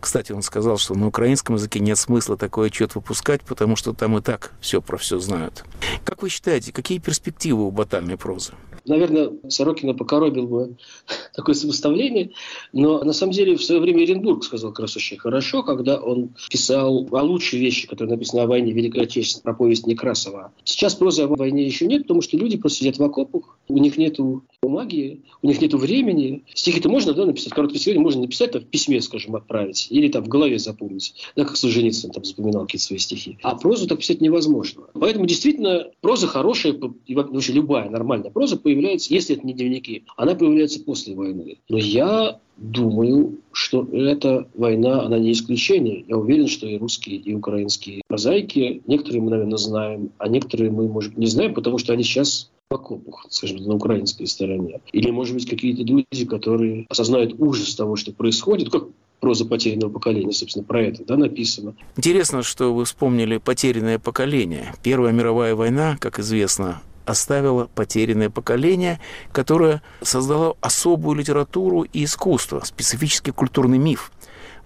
Кстати, 0.00 0.32
он 0.32 0.42
сказал, 0.42 0.78
что 0.78 0.94
на 0.94 1.06
украинском 1.06 1.56
языке 1.56 1.80
нет 1.80 1.98
смысла 1.98 2.36
такой 2.36 2.68
отчет 2.68 2.94
выпускать, 2.94 3.42
потому 3.42 3.76
что 3.76 3.92
там 3.92 4.16
и 4.18 4.20
так 4.20 4.52
все 4.60 4.80
про 4.80 4.96
все 4.96 5.18
знают. 5.18 5.64
Как 6.04 6.22
вы 6.22 6.28
считаете, 6.28 6.72
какие 6.72 6.98
перспективы 6.98 7.66
у 7.66 7.70
батальной 7.70 8.16
прозы? 8.16 8.52
Наверное, 8.86 9.32
Сорокина 9.48 9.94
покоробил 9.94 10.46
бы 10.46 10.76
такое 11.34 11.54
сопоставление, 11.54 12.30
но 12.72 13.02
на 13.04 13.12
самом 13.12 13.32
деле 13.32 13.56
в 13.56 13.64
свое 13.64 13.80
время 13.80 14.02
Оренбург 14.02 14.44
сказал 14.44 14.70
как 14.70 14.80
раз 14.80 14.96
очень 14.96 15.18
хорошо, 15.18 15.62
когда 15.62 15.98
он 15.98 16.30
писал 16.48 17.06
о 17.10 17.22
лучшей 17.22 17.60
вещи, 17.60 17.86
которая 17.86 18.16
написана 18.16 18.44
о 18.44 18.46
войне, 18.46 18.72
Великой 18.72 19.04
Отечественной, 19.04 19.42
про 19.42 19.54
повесть 19.54 19.86
Некрасова. 19.86 20.52
Сейчас 20.64 20.94
прозы 20.94 21.22
о 21.22 21.28
войне 21.28 21.64
еще 21.64 21.86
нет, 21.86 22.02
потому 22.02 22.22
что 22.22 22.36
люди 22.36 22.56
просто 22.56 22.78
сидят 22.78 22.98
в 22.98 23.02
окопах, 23.02 23.58
у 23.68 23.78
них 23.78 23.96
нет 23.96 24.16
бумаги, 24.62 25.20
у 25.42 25.46
них 25.46 25.60
нет 25.60 25.74
времени. 25.74 26.44
Стихи-то 26.54 26.88
можно 26.88 27.12
да, 27.12 27.26
написать, 27.26 27.52
короткие 27.52 27.80
стихи 27.80 27.98
можно 27.98 28.22
написать, 28.22 28.54
в 28.54 28.66
письме, 28.66 29.00
скажем, 29.00 29.36
отправить, 29.36 29.59
или 29.66 30.08
там 30.08 30.24
в 30.24 30.28
голове 30.28 30.58
запомнить, 30.58 31.14
да, 31.36 31.44
как 31.44 31.56
Солженицын 31.56 32.10
там 32.10 32.24
запоминал 32.24 32.66
какие-то 32.66 32.86
свои 32.86 32.98
стихи. 32.98 33.38
А 33.42 33.54
прозу 33.54 33.86
так 33.86 33.98
писать 33.98 34.20
невозможно. 34.20 34.84
Поэтому 34.94 35.26
действительно 35.26 35.86
проза 36.00 36.26
хорошая, 36.26 36.78
и 37.06 37.14
вообще 37.14 37.52
любая 37.52 37.88
нормальная 37.90 38.30
проза 38.30 38.56
появляется, 38.56 39.12
если 39.12 39.36
это 39.36 39.46
не 39.46 39.54
дневники, 39.54 40.04
она 40.16 40.34
появляется 40.34 40.80
после 40.80 41.14
войны. 41.14 41.58
Но 41.68 41.78
я 41.78 42.38
думаю, 42.56 43.38
что 43.52 43.84
эта 43.90 44.46
война, 44.54 45.02
она 45.02 45.18
не 45.18 45.32
исключение. 45.32 46.04
Я 46.06 46.18
уверен, 46.18 46.46
что 46.46 46.66
и 46.66 46.76
русские, 46.76 47.16
и 47.16 47.34
украинские 47.34 48.02
прозаики, 48.06 48.82
некоторые 48.86 49.22
мы, 49.22 49.30
наверное, 49.30 49.56
знаем, 49.56 50.10
а 50.18 50.28
некоторые 50.28 50.70
мы, 50.70 50.88
может, 50.88 51.16
не 51.16 51.26
знаем, 51.26 51.54
потому 51.54 51.78
что 51.78 51.92
они 51.92 52.02
сейчас 52.02 52.50
в 52.70 52.74
окопах, 52.74 53.26
скажем, 53.30 53.64
на 53.64 53.74
украинской 53.74 54.26
стороне. 54.26 54.80
Или, 54.92 55.10
может 55.10 55.34
быть, 55.34 55.48
какие-то 55.48 55.82
люди, 55.82 56.24
которые 56.24 56.86
осознают 56.88 57.34
ужас 57.38 57.74
того, 57.74 57.96
что 57.96 58.12
происходит, 58.12 58.70
как 58.70 58.84
проза 59.20 59.44
потерянного 59.44 59.90
поколения, 59.90 60.32
собственно, 60.32 60.64
про 60.64 60.82
это 60.82 61.04
да, 61.04 61.16
написано. 61.16 61.74
Интересно, 61.96 62.42
что 62.42 62.74
вы 62.74 62.84
вспомнили 62.84 63.36
«Потерянное 63.36 63.98
поколение». 63.98 64.74
Первая 64.82 65.12
мировая 65.12 65.54
война, 65.54 65.96
как 66.00 66.18
известно, 66.18 66.82
оставила 67.04 67.66
потерянное 67.74 68.30
поколение, 68.30 69.00
которое 69.32 69.82
создало 70.02 70.56
особую 70.60 71.16
литературу 71.16 71.82
и 71.82 72.04
искусство, 72.04 72.62
специфический 72.64 73.32
культурный 73.32 73.78
миф. 73.78 74.10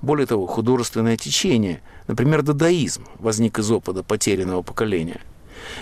Более 0.00 0.26
того, 0.26 0.46
художественное 0.46 1.16
течение, 1.16 1.82
например, 2.06 2.42
дадаизм, 2.42 3.04
возник 3.18 3.58
из 3.58 3.70
опыта 3.70 4.02
потерянного 4.02 4.62
поколения– 4.62 5.20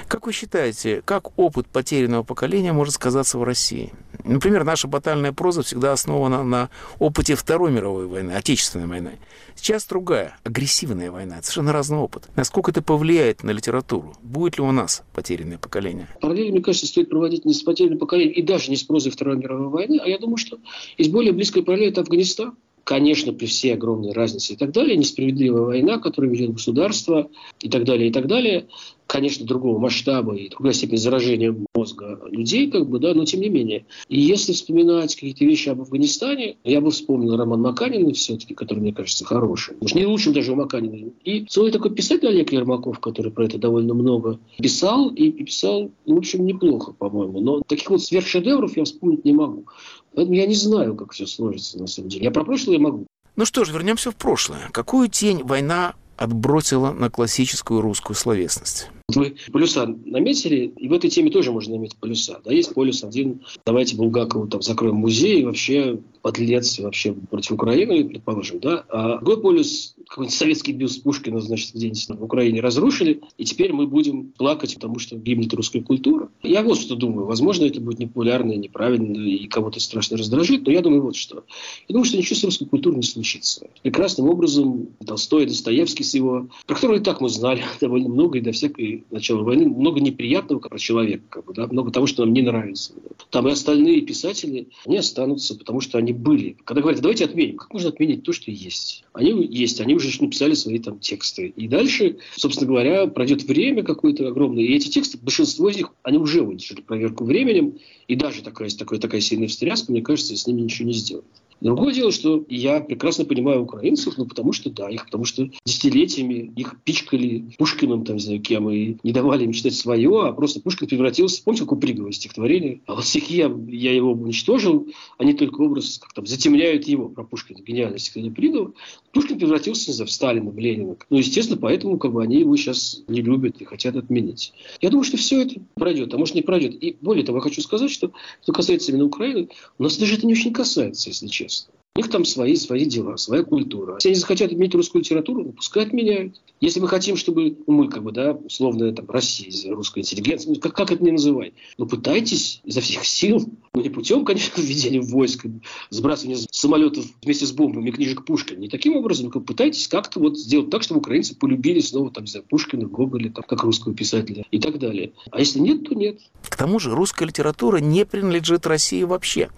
как 0.08 0.26
вы 0.26 0.32
считаете, 0.32 1.02
как 1.04 1.38
опыт 1.38 1.66
потерянного 1.66 2.22
поколения 2.22 2.72
может 2.72 2.94
сказаться 2.94 3.38
в 3.38 3.44
России? 3.44 3.92
Например, 4.24 4.64
наша 4.64 4.88
батальная 4.88 5.32
проза 5.32 5.62
всегда 5.62 5.92
основана 5.92 6.42
на 6.44 6.70
опыте 6.98 7.34
Второй 7.34 7.72
мировой 7.72 8.06
войны, 8.06 8.32
Отечественной 8.32 8.86
войны. 8.86 9.18
Сейчас 9.54 9.86
другая, 9.86 10.38
агрессивная 10.44 11.10
война, 11.10 11.42
совершенно 11.42 11.72
разный 11.72 11.98
опыт. 11.98 12.28
Насколько 12.36 12.70
это 12.70 12.82
повлияет 12.82 13.42
на 13.42 13.50
литературу? 13.50 14.14
Будет 14.22 14.58
ли 14.58 14.64
у 14.64 14.72
нас 14.72 15.02
потерянное 15.12 15.58
поколение? 15.58 16.08
Параллели, 16.20 16.50
мне 16.50 16.62
кажется, 16.62 16.86
стоит 16.86 17.10
проводить 17.10 17.44
не 17.44 17.54
с 17.54 17.62
потерянным 17.62 17.98
поколением 17.98 18.34
и 18.34 18.42
даже 18.42 18.70
не 18.70 18.76
с 18.76 18.82
прозой 18.82 19.12
Второй 19.12 19.36
мировой 19.36 19.68
войны, 19.68 20.00
а 20.02 20.08
я 20.08 20.18
думаю, 20.18 20.36
что 20.36 20.58
есть 20.98 21.10
более 21.10 21.32
близкая 21.32 21.62
параллель– 21.62 21.88
это 21.90 22.00
Афганистан 22.00 22.54
конечно, 22.84 23.32
при 23.32 23.46
всей 23.46 23.74
огромной 23.74 24.12
разнице 24.12 24.54
и 24.54 24.56
так 24.56 24.72
далее, 24.72 24.96
несправедливая 24.96 25.62
война, 25.62 25.98
которую 25.98 26.32
ведет 26.32 26.52
государство 26.52 27.28
и 27.60 27.68
так 27.68 27.84
далее, 27.84 28.08
и 28.08 28.12
так 28.12 28.26
далее, 28.26 28.66
конечно, 29.12 29.46
другого 29.46 29.78
масштаба 29.78 30.34
и 30.34 30.48
другая 30.48 30.72
степень 30.72 30.96
заражения 30.96 31.54
мозга 31.74 32.18
людей, 32.30 32.70
как 32.70 32.88
бы, 32.88 32.98
да, 32.98 33.12
но 33.12 33.26
тем 33.26 33.40
не 33.40 33.50
менее. 33.50 33.84
И 34.08 34.18
если 34.18 34.52
вспоминать 34.52 35.14
какие-то 35.14 35.44
вещи 35.44 35.68
об 35.68 35.82
Афганистане, 35.82 36.56
я 36.64 36.80
бы 36.80 36.90
вспомнил 36.90 37.36
роман 37.36 37.60
Маканина 37.60 38.12
все-таки, 38.14 38.54
который, 38.54 38.78
мне 38.78 38.94
кажется, 38.94 39.26
хороший. 39.26 39.76
Может, 39.80 39.96
не 39.96 40.06
лучшим 40.06 40.32
даже 40.32 40.52
у 40.52 40.56
Маканина. 40.56 41.10
И 41.24 41.44
целый 41.44 41.72
такой 41.72 41.94
писатель 41.94 42.28
Олег 42.28 42.52
Ермаков, 42.52 43.00
который 43.00 43.30
про 43.30 43.44
это 43.44 43.58
довольно 43.58 43.92
много 43.92 44.38
писал, 44.58 45.10
и 45.10 45.30
писал, 45.30 45.90
в 46.06 46.16
общем, 46.16 46.46
неплохо, 46.46 46.92
по-моему. 46.92 47.40
Но 47.40 47.60
таких 47.66 47.90
вот 47.90 48.02
сверхшедевров 48.02 48.78
я 48.78 48.84
вспомнить 48.84 49.26
не 49.26 49.32
могу. 49.32 49.66
Поэтому 50.14 50.36
я 50.36 50.46
не 50.46 50.54
знаю, 50.54 50.94
как 50.94 51.12
все 51.12 51.26
сложится 51.26 51.78
на 51.78 51.86
самом 51.86 52.08
деле. 52.08 52.24
Я 52.24 52.30
про 52.30 52.44
прошлое 52.44 52.78
могу. 52.78 53.06
Ну 53.34 53.44
что 53.46 53.64
ж, 53.64 53.72
вернемся 53.72 54.10
в 54.10 54.16
прошлое. 54.16 54.68
Какую 54.72 55.08
тень 55.08 55.42
война 55.42 55.94
отбросила 56.16 56.92
на 56.92 57.10
классическую 57.10 57.80
русскую 57.80 58.14
словесность? 58.14 58.88
Вы 59.08 59.36
полюса 59.52 59.86
наметили, 59.86 60.72
и 60.76 60.88
в 60.88 60.92
этой 60.92 61.10
теме 61.10 61.30
тоже 61.30 61.52
можно 61.52 61.74
наметить 61.74 61.96
полюса. 61.96 62.40
Да, 62.44 62.52
есть 62.52 62.72
полюс 62.72 63.04
один, 63.04 63.42
давайте 63.66 63.96
Булгакову 63.96 64.46
там 64.48 64.62
закроем 64.62 64.96
музей, 64.96 65.40
и 65.40 65.44
вообще 65.44 65.98
подлец 66.22 66.78
вообще 66.78 67.12
против 67.12 67.52
Украины, 67.52 68.04
предположим, 68.04 68.60
да. 68.60 68.84
А 68.88 69.18
другой 69.18 69.42
полюс, 69.42 69.94
какой-нибудь 70.12 70.36
советский 70.36 70.72
бюст 70.72 71.02
Пушкина, 71.02 71.40
значит, 71.40 71.74
где-нибудь 71.74 72.20
в 72.20 72.22
Украине 72.22 72.60
разрушили, 72.60 73.22
и 73.38 73.46
теперь 73.46 73.72
мы 73.72 73.86
будем 73.86 74.24
плакать, 74.32 74.74
потому 74.74 74.98
что 74.98 75.16
гибнет 75.16 75.54
русская 75.54 75.80
культура. 75.80 76.28
Я 76.42 76.62
вот 76.62 76.78
что 76.78 76.96
думаю. 76.96 77.26
Возможно, 77.26 77.64
это 77.64 77.80
будет 77.80 77.98
непопулярно 77.98 78.52
и 78.52 78.58
неправильно, 78.58 79.16
и 79.16 79.46
кого-то 79.46 79.80
страшно 79.80 80.18
раздражит, 80.18 80.66
но 80.66 80.72
я 80.72 80.82
думаю 80.82 81.02
вот 81.02 81.16
что. 81.16 81.44
Я 81.88 81.94
думаю, 81.94 82.04
что 82.04 82.18
ничего 82.18 82.36
с 82.36 82.44
русской 82.44 82.66
культурой 82.66 82.96
не 82.96 83.02
случится. 83.04 83.66
Прекрасным 83.82 84.28
образом 84.28 84.88
Толстой, 85.06 85.46
Достоевский 85.46 86.04
с 86.04 86.12
его, 86.12 86.48
про 86.66 86.74
которого 86.74 86.98
и 86.98 87.00
так 87.00 87.22
мы 87.22 87.30
знали 87.30 87.64
довольно 87.80 88.10
много, 88.10 88.36
и 88.36 88.42
до 88.42 88.52
всякой 88.52 89.04
начала 89.10 89.42
войны, 89.42 89.66
много 89.66 90.00
неприятного 90.00 90.60
про 90.60 90.78
человека, 90.78 91.24
как 91.30 91.46
бы, 91.46 91.54
да, 91.54 91.66
много 91.68 91.90
того, 91.90 92.06
что 92.06 92.26
нам 92.26 92.34
не 92.34 92.42
нравится. 92.42 92.92
Там 93.30 93.48
и 93.48 93.52
остальные 93.52 94.02
писатели, 94.02 94.68
они 94.84 94.98
останутся, 94.98 95.54
потому 95.56 95.80
что 95.80 95.96
они 95.96 96.12
были. 96.12 96.58
Когда 96.64 96.82
говорят, 96.82 97.00
давайте 97.00 97.24
отменим, 97.24 97.56
как 97.56 97.72
можно 97.72 97.88
отменить 97.88 98.24
то, 98.24 98.34
что 98.34 98.50
есть? 98.50 99.04
Они 99.14 99.32
есть, 99.46 99.80
они 99.80 99.94
уже 99.94 100.01
написали 100.20 100.54
свои 100.54 100.78
там 100.78 100.98
тексты. 100.98 101.52
И 101.56 101.68
дальше, 101.68 102.18
собственно 102.36 102.68
говоря, 102.68 103.06
пройдет 103.06 103.42
время 103.44 103.82
какое-то 103.82 104.26
огромное, 104.28 104.64
и 104.64 104.74
эти 104.74 104.88
тексты, 104.88 105.18
большинство 105.18 105.68
из 105.68 105.76
них, 105.76 105.92
они 106.02 106.18
уже 106.18 106.42
выдержали 106.42 106.80
проверку 106.80 107.24
временем, 107.24 107.78
и 108.08 108.14
даже 108.14 108.42
такая, 108.42 108.70
такая, 108.70 108.98
такая 108.98 109.20
сильная 109.20 109.48
встряска, 109.48 109.92
мне 109.92 110.02
кажется, 110.02 110.36
с 110.36 110.46
ними 110.46 110.62
ничего 110.62 110.88
не 110.88 110.94
сделать. 110.94 111.24
Другое 111.62 111.94
дело, 111.94 112.10
что 112.10 112.44
я 112.48 112.80
прекрасно 112.80 113.24
понимаю 113.24 113.62
украинцев, 113.62 114.14
ну, 114.18 114.26
потому 114.26 114.52
что, 114.52 114.68
да, 114.68 114.90
их, 114.90 115.04
потому 115.04 115.24
что 115.24 115.48
десятилетиями 115.64 116.52
их 116.56 116.74
пичкали 116.82 117.44
Пушкиным, 117.56 118.04
там, 118.04 118.16
не 118.16 118.22
знаю, 118.22 118.42
кем, 118.42 118.68
и 118.68 118.96
не 119.04 119.12
давали 119.12 119.44
им 119.44 119.52
читать 119.52 119.76
свое, 119.76 120.26
а 120.26 120.32
просто 120.32 120.60
Пушкин 120.60 120.88
превратился, 120.88 121.40
помните, 121.44 121.62
как 121.62 121.72
у 121.72 121.76
Пригова 121.76 122.10
стихотворение? 122.10 122.80
А 122.86 122.96
вот 122.96 123.04
стихи 123.04 123.36
я, 123.36 123.56
я 123.68 123.94
его 123.94 124.10
уничтожил, 124.10 124.88
они 125.18 125.34
только 125.34 125.60
образ, 125.60 125.98
как 126.02 126.12
там, 126.12 126.26
затемняют 126.26 126.88
его, 126.88 127.08
про 127.08 127.22
Пушкина, 127.22 127.62
гениальное 127.62 127.98
стихотворение 127.98 128.34
Пригова. 128.34 128.72
Пушкин 129.12 129.38
превратился, 129.38 129.90
не 129.90 129.94
знаю, 129.94 130.08
в 130.08 130.12
Сталина, 130.12 130.50
в 130.50 130.58
Ленина. 130.58 130.96
Ну, 131.10 131.16
естественно, 131.16 131.60
поэтому, 131.60 131.96
как 131.96 132.12
бы, 132.12 132.24
они 132.24 132.40
его 132.40 132.56
сейчас 132.56 133.04
не 133.06 133.20
любят 133.20 133.60
и 133.60 133.64
хотят 133.64 133.94
отменить. 133.94 134.52
Я 134.80 134.90
думаю, 134.90 135.04
что 135.04 135.16
все 135.16 135.42
это 135.42 135.60
пройдет, 135.74 136.12
а 136.12 136.18
может, 136.18 136.34
не 136.34 136.42
пройдет. 136.42 136.82
И 136.82 136.96
более 137.00 137.24
того, 137.24 137.38
я 137.38 137.42
хочу 137.42 137.60
сказать, 137.60 137.92
что, 137.92 138.10
что 138.42 138.52
касается 138.52 138.90
именно 138.90 139.04
Украины, 139.04 139.48
у 139.78 139.84
нас 139.84 139.96
даже 139.96 140.14
это 140.16 140.26
не 140.26 140.32
очень 140.32 140.52
касается, 140.52 141.10
если 141.10 141.28
честно 141.28 141.51
честно. 141.52 141.72
У 141.94 141.98
них 141.98 142.10
там 142.10 142.24
свои, 142.24 142.56
свои 142.56 142.86
дела, 142.86 143.16
своя 143.16 143.42
культура. 143.42 143.96
Если 143.96 144.08
они 144.08 144.18
захотят 144.18 144.50
отменить 144.50 144.74
русскую 144.74 145.02
литературу, 145.02 145.44
ну, 145.44 145.52
пускай 145.52 145.84
отменяют. 145.84 146.40
Если 146.58 146.80
мы 146.80 146.88
хотим, 146.88 147.16
чтобы 147.16 147.58
ну, 147.66 147.74
мы, 147.74 147.88
как 147.88 148.02
бы, 148.02 148.12
да, 148.12 148.32
условно, 148.32 148.90
там, 148.94 149.10
Россия, 149.10 149.74
русская 149.74 150.00
интеллигенция, 150.00 150.54
ну, 150.54 150.60
как, 150.60 150.74
как 150.74 150.90
это 150.90 151.04
не 151.04 151.10
называть, 151.10 151.52
но 151.76 151.84
пытайтесь 151.84 152.62
изо 152.64 152.80
всех 152.80 153.04
сил 153.04 153.46
Ну, 153.74 153.82
не 153.82 153.90
путем, 153.90 154.24
конечно, 154.24 154.58
введения 154.62 155.02
войск, 155.02 155.44
сбрасывания 155.90 156.38
самолетов 156.50 157.04
вместе 157.22 157.44
с 157.44 157.52
бомбами 157.52 157.90
книжек 157.90 158.24
Пушкина. 158.24 158.60
Не 158.60 158.68
таким 158.68 158.96
образом, 158.96 159.30
только 159.30 159.40
пытайтесь 159.40 159.86
как-то 159.86 160.18
вот 160.18 160.38
сделать 160.38 160.70
так, 160.70 160.84
чтобы 160.84 161.00
украинцы 161.00 161.36
полюбили 161.36 161.80
снова 161.80 162.10
там, 162.10 162.26
за 162.26 162.40
Пушкина, 162.40 162.86
Гоголя, 162.86 163.30
там, 163.30 163.44
как 163.46 163.64
русского 163.64 163.94
писателя 163.94 164.46
и 164.50 164.58
так 164.58 164.78
далее. 164.78 165.12
А 165.30 165.40
если 165.40 165.58
нет, 165.58 165.86
то 165.86 165.94
нет. 165.94 166.20
К 166.48 166.56
тому 166.56 166.78
же 166.78 166.94
русская 166.94 167.26
литература 167.26 167.76
не 167.78 168.06
принадлежит 168.06 168.66
России 168.66 169.02
вообще. 169.02 169.50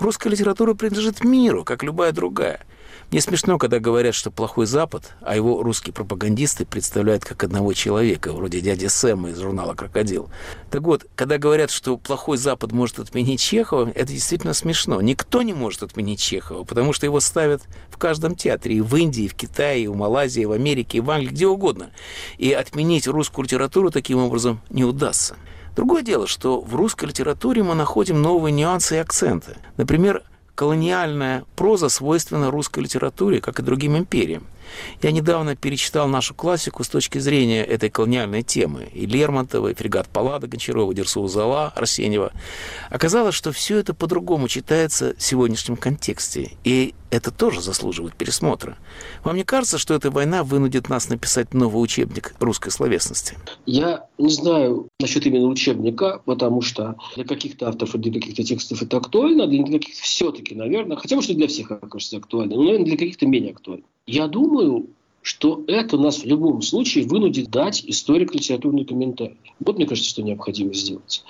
Русская 0.00 0.30
литература 0.30 0.72
принадлежит 0.72 1.22
миру, 1.24 1.62
как 1.62 1.82
любая 1.82 2.12
другая. 2.12 2.64
Мне 3.10 3.20
смешно, 3.20 3.58
когда 3.58 3.80
говорят, 3.80 4.14
что 4.14 4.30
плохой 4.30 4.64
Запад, 4.64 5.14
а 5.20 5.36
его 5.36 5.62
русские 5.62 5.92
пропагандисты 5.92 6.64
представляют 6.64 7.22
как 7.24 7.44
одного 7.44 7.74
человека, 7.74 8.32
вроде 8.32 8.62
дяди 8.62 8.86
Сэма 8.86 9.30
из 9.30 9.38
журнала 9.38 9.74
«Крокодил». 9.74 10.30
Так 10.70 10.82
вот, 10.82 11.06
когда 11.16 11.36
говорят, 11.36 11.70
что 11.70 11.98
плохой 11.98 12.38
Запад 12.38 12.72
может 12.72 12.98
отменить 12.98 13.40
Чехова, 13.40 13.90
это 13.94 14.10
действительно 14.10 14.54
смешно. 14.54 15.02
Никто 15.02 15.42
не 15.42 15.52
может 15.52 15.82
отменить 15.82 16.20
Чехова, 16.20 16.64
потому 16.64 16.94
что 16.94 17.04
его 17.04 17.20
ставят 17.20 17.62
в 17.90 17.98
каждом 17.98 18.36
театре, 18.36 18.76
и 18.76 18.80
в 18.80 18.96
Индии, 18.96 19.24
и 19.24 19.28
в 19.28 19.34
Китае, 19.34 19.84
и 19.84 19.88
в 19.88 19.96
Малайзии, 19.96 20.42
и 20.42 20.46
в 20.46 20.52
Америке, 20.52 20.98
и 20.98 21.00
в 21.02 21.10
Англии, 21.10 21.30
где 21.30 21.46
угодно. 21.46 21.90
И 22.38 22.52
отменить 22.52 23.06
русскую 23.06 23.44
литературу 23.44 23.90
таким 23.90 24.18
образом 24.18 24.62
не 24.70 24.84
удастся. 24.84 25.36
Другое 25.80 26.02
дело, 26.02 26.26
что 26.26 26.60
в 26.60 26.74
русской 26.74 27.06
литературе 27.06 27.62
мы 27.62 27.74
находим 27.74 28.20
новые 28.20 28.52
нюансы 28.52 28.96
и 28.96 28.98
акценты. 28.98 29.56
Например, 29.78 30.22
колониальная 30.54 31.46
проза 31.56 31.88
свойственна 31.88 32.50
русской 32.50 32.80
литературе, 32.80 33.40
как 33.40 33.60
и 33.60 33.62
другим 33.62 33.96
империям. 33.96 34.44
Я 35.02 35.12
недавно 35.12 35.56
перечитал 35.56 36.08
нашу 36.08 36.34
классику 36.34 36.84
с 36.84 36.88
точки 36.88 37.18
зрения 37.18 37.64
этой 37.64 37.90
колониальной 37.90 38.42
темы. 38.42 38.88
И 38.92 39.06
Лермонтова, 39.06 39.68
и 39.68 39.74
фрегат 39.74 40.08
Паллада 40.08 40.46
Гончарова, 40.46 40.92
Дерсу 40.94 41.26
Зала, 41.28 41.72
Арсеньева. 41.74 42.32
Оказалось, 42.90 43.34
что 43.34 43.52
все 43.52 43.78
это 43.78 43.94
по-другому 43.94 44.48
читается 44.48 45.14
в 45.16 45.22
сегодняшнем 45.22 45.76
контексте. 45.76 46.52
И 46.64 46.94
это 47.10 47.30
тоже 47.30 47.60
заслуживает 47.60 48.14
пересмотра. 48.14 48.78
Вам 49.24 49.36
не 49.36 49.44
кажется, 49.44 49.78
что 49.78 49.94
эта 49.94 50.10
война 50.10 50.44
вынудит 50.44 50.88
нас 50.88 51.08
написать 51.08 51.52
новый 51.54 51.82
учебник 51.82 52.34
русской 52.38 52.70
словесности? 52.70 53.36
Я 53.66 54.06
не 54.18 54.30
знаю 54.30 54.88
насчет 55.00 55.26
именно 55.26 55.46
учебника, 55.46 56.22
потому 56.24 56.62
что 56.62 56.96
для 57.16 57.24
каких-то 57.24 57.68
авторов 57.68 57.94
и 57.96 57.98
для 57.98 58.12
каких-то 58.12 58.44
текстов 58.44 58.82
это 58.82 58.98
актуально, 58.98 59.46
для 59.46 59.64
каких-то 59.64 60.02
все-таки, 60.02 60.54
наверное, 60.54 60.96
хотя, 60.96 61.16
может, 61.16 61.30
и 61.30 61.34
для 61.34 61.48
всех, 61.48 61.72
кажется, 61.90 62.16
актуально, 62.18 62.54
но, 62.54 62.62
наверное, 62.62 62.86
для 62.86 62.96
каких-то 62.96 63.26
менее 63.26 63.52
актуально. 63.52 63.84
Я 64.12 64.26
думаю, 64.26 64.88
что 65.22 65.62
это 65.68 65.96
нас 65.96 66.24
в 66.24 66.26
любом 66.26 66.62
случае 66.62 67.06
вынудит 67.06 67.48
дать 67.48 67.84
историко-литературный 67.86 68.84
комментарий. 68.84 69.36
Вот 69.60 69.76
мне 69.76 69.86
кажется, 69.86 70.10
что 70.10 70.22
необходимо 70.22 70.74
сделать. 70.74 71.22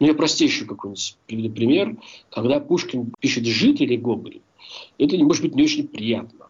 Ну, 0.00 0.06
я 0.06 0.14
простейший 0.14 0.66
какой-нибудь 0.66 1.18
приведу 1.26 1.50
пример. 1.50 1.96
Когда 2.30 2.58
Пушкин 2.58 3.12
пишет 3.20 3.44
«жид» 3.44 3.82
или 3.82 3.96
«гоголь», 3.96 4.40
это, 4.96 5.18
может 5.18 5.42
быть, 5.42 5.54
не 5.54 5.64
очень 5.64 5.86
приятно. 5.86 6.41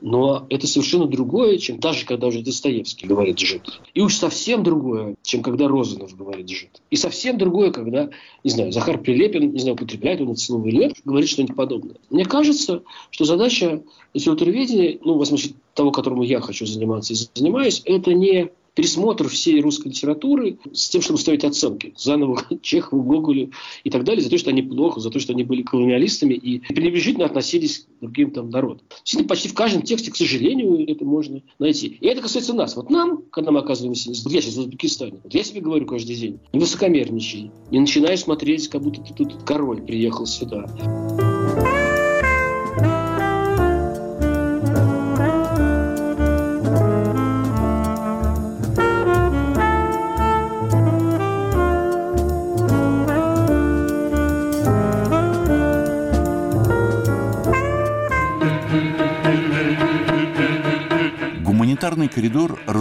Но 0.00 0.46
это 0.50 0.66
совершенно 0.66 1.06
другое, 1.06 1.58
чем 1.58 1.80
даже 1.80 2.04
когда 2.04 2.26
уже 2.26 2.42
Достоевский 2.42 3.06
говорит 3.06 3.38
«жид». 3.38 3.80
И 3.94 4.00
уж 4.00 4.14
совсем 4.14 4.62
другое, 4.62 5.16
чем 5.22 5.42
когда 5.42 5.68
Розанов 5.68 6.14
говорит 6.16 6.48
«жид». 6.48 6.82
И 6.90 6.96
совсем 6.96 7.38
другое, 7.38 7.70
когда, 7.70 8.10
не 8.44 8.50
знаю, 8.50 8.72
Захар 8.72 8.98
Прилепин, 8.98 9.52
не 9.52 9.58
знаю, 9.58 9.74
употребляет 9.74 10.20
он 10.20 10.32
это 10.32 10.40
слово 10.40 10.66
или 10.66 10.76
нет, 10.76 10.94
говорит 11.04 11.28
что-нибудь 11.30 11.56
подобное. 11.56 11.96
Мне 12.10 12.24
кажется, 12.24 12.82
что 13.10 13.24
задача 13.24 13.82
литературоведения, 14.12 14.98
ну, 15.02 15.18
в 15.18 15.24
смысле 15.24 15.54
того, 15.74 15.90
которому 15.92 16.22
я 16.22 16.40
хочу 16.40 16.66
заниматься 16.66 17.14
и 17.14 17.16
занимаюсь, 17.34 17.82
это 17.84 18.12
не 18.12 18.50
пересмотр 18.76 19.28
всей 19.28 19.60
русской 19.60 19.88
литературы 19.88 20.58
с 20.72 20.88
тем, 20.88 21.02
чтобы 21.02 21.18
ставить 21.18 21.44
оценки 21.44 21.94
заново 21.96 22.42
Чехову, 22.62 23.02
Гоголю 23.02 23.50
и 23.82 23.90
так 23.90 24.04
далее, 24.04 24.22
за 24.22 24.30
то, 24.30 24.38
что 24.38 24.50
они 24.50 24.62
плохо, 24.62 25.00
за 25.00 25.10
то, 25.10 25.18
что 25.18 25.32
они 25.32 25.42
были 25.42 25.62
колониалистами 25.62 26.34
и 26.34 26.60
пренебрежительно 26.60 27.24
относились 27.24 27.80
к 27.80 28.00
другим 28.00 28.30
там 28.30 28.50
народам. 28.50 28.86
Действительно, 28.98 29.28
почти 29.28 29.48
в 29.48 29.54
каждом 29.54 29.82
тексте, 29.82 30.12
к 30.12 30.16
сожалению, 30.16 30.88
это 30.88 31.04
можно 31.04 31.42
найти. 31.58 31.98
И 32.00 32.06
это 32.06 32.22
касается 32.22 32.52
нас. 32.52 32.76
Вот 32.76 32.90
нам, 32.90 33.22
когда 33.30 33.50
мы 33.50 33.60
оказываемся, 33.60 34.10
вот 34.10 34.32
я 34.32 34.42
сейчас 34.42 34.56
в 34.56 34.60
Узбекистане, 34.60 35.20
вот 35.24 35.34
я 35.34 35.42
себе 35.42 35.62
говорю 35.62 35.86
каждый 35.86 36.14
день, 36.14 36.38
не 36.52 36.60
высокомерничай, 36.60 37.50
не 37.70 37.80
начинай 37.80 38.18
смотреть, 38.18 38.68
как 38.68 38.82
будто 38.82 39.00
ты 39.00 39.14
тут 39.14 39.42
король 39.44 39.80
приехал 39.80 40.26
сюда. 40.26 40.66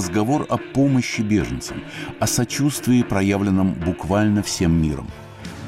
Разговор 0.06 0.46
о 0.50 0.58
помощи 0.58 1.22
беженцам, 1.22 1.84
о 2.20 2.28
сочувствии, 2.28 3.02
проявленном 3.02 3.74
буквально 3.74 4.44
всем 4.44 4.80
миром. 4.80 5.08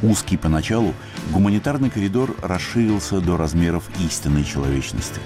Узкий 0.03 0.38
поначалу, 0.38 0.94
гуманитарный 1.34 1.89
коридор 1.89 2.36
расширился 2.43 3.19
до 3.19 3.36
размеров 3.36 3.89
истинной 4.00 4.43
человечности. 4.43 5.19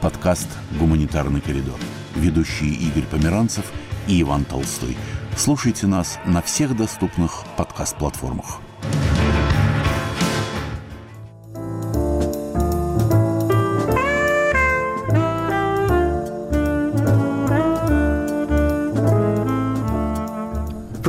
Подкаст 0.00 0.46
«Гуманитарный 0.78 1.40
коридор». 1.40 1.80
Ведущие 2.14 2.70
Игорь 2.70 3.06
Померанцев 3.10 3.64
и 4.06 4.22
Иван 4.22 4.44
Толстой. 4.44 4.96
Слушайте 5.36 5.88
нас 5.88 6.20
на 6.26 6.42
всех 6.42 6.76
доступных 6.76 7.42
подкаст-платформах. 7.56 8.60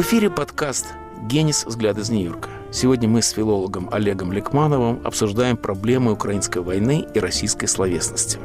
Эфире 0.03 0.29
подкаст 0.29 0.87
«Генис. 1.21 1.65
Взгляд 1.65 1.97
из 1.97 2.09
Нью-Йорка». 2.09 2.49
Сегодня 2.73 3.07
мы 3.07 3.21
с 3.21 3.29
филологом 3.29 3.87
Олегом 3.89 4.33
Лекмановым 4.33 4.99
обсуждаем 5.05 5.55
проблемы 5.55 6.11
украинской 6.11 6.57
войны 6.57 7.07
и 7.13 7.19
российской 7.19 7.67
словесности. 7.67 8.37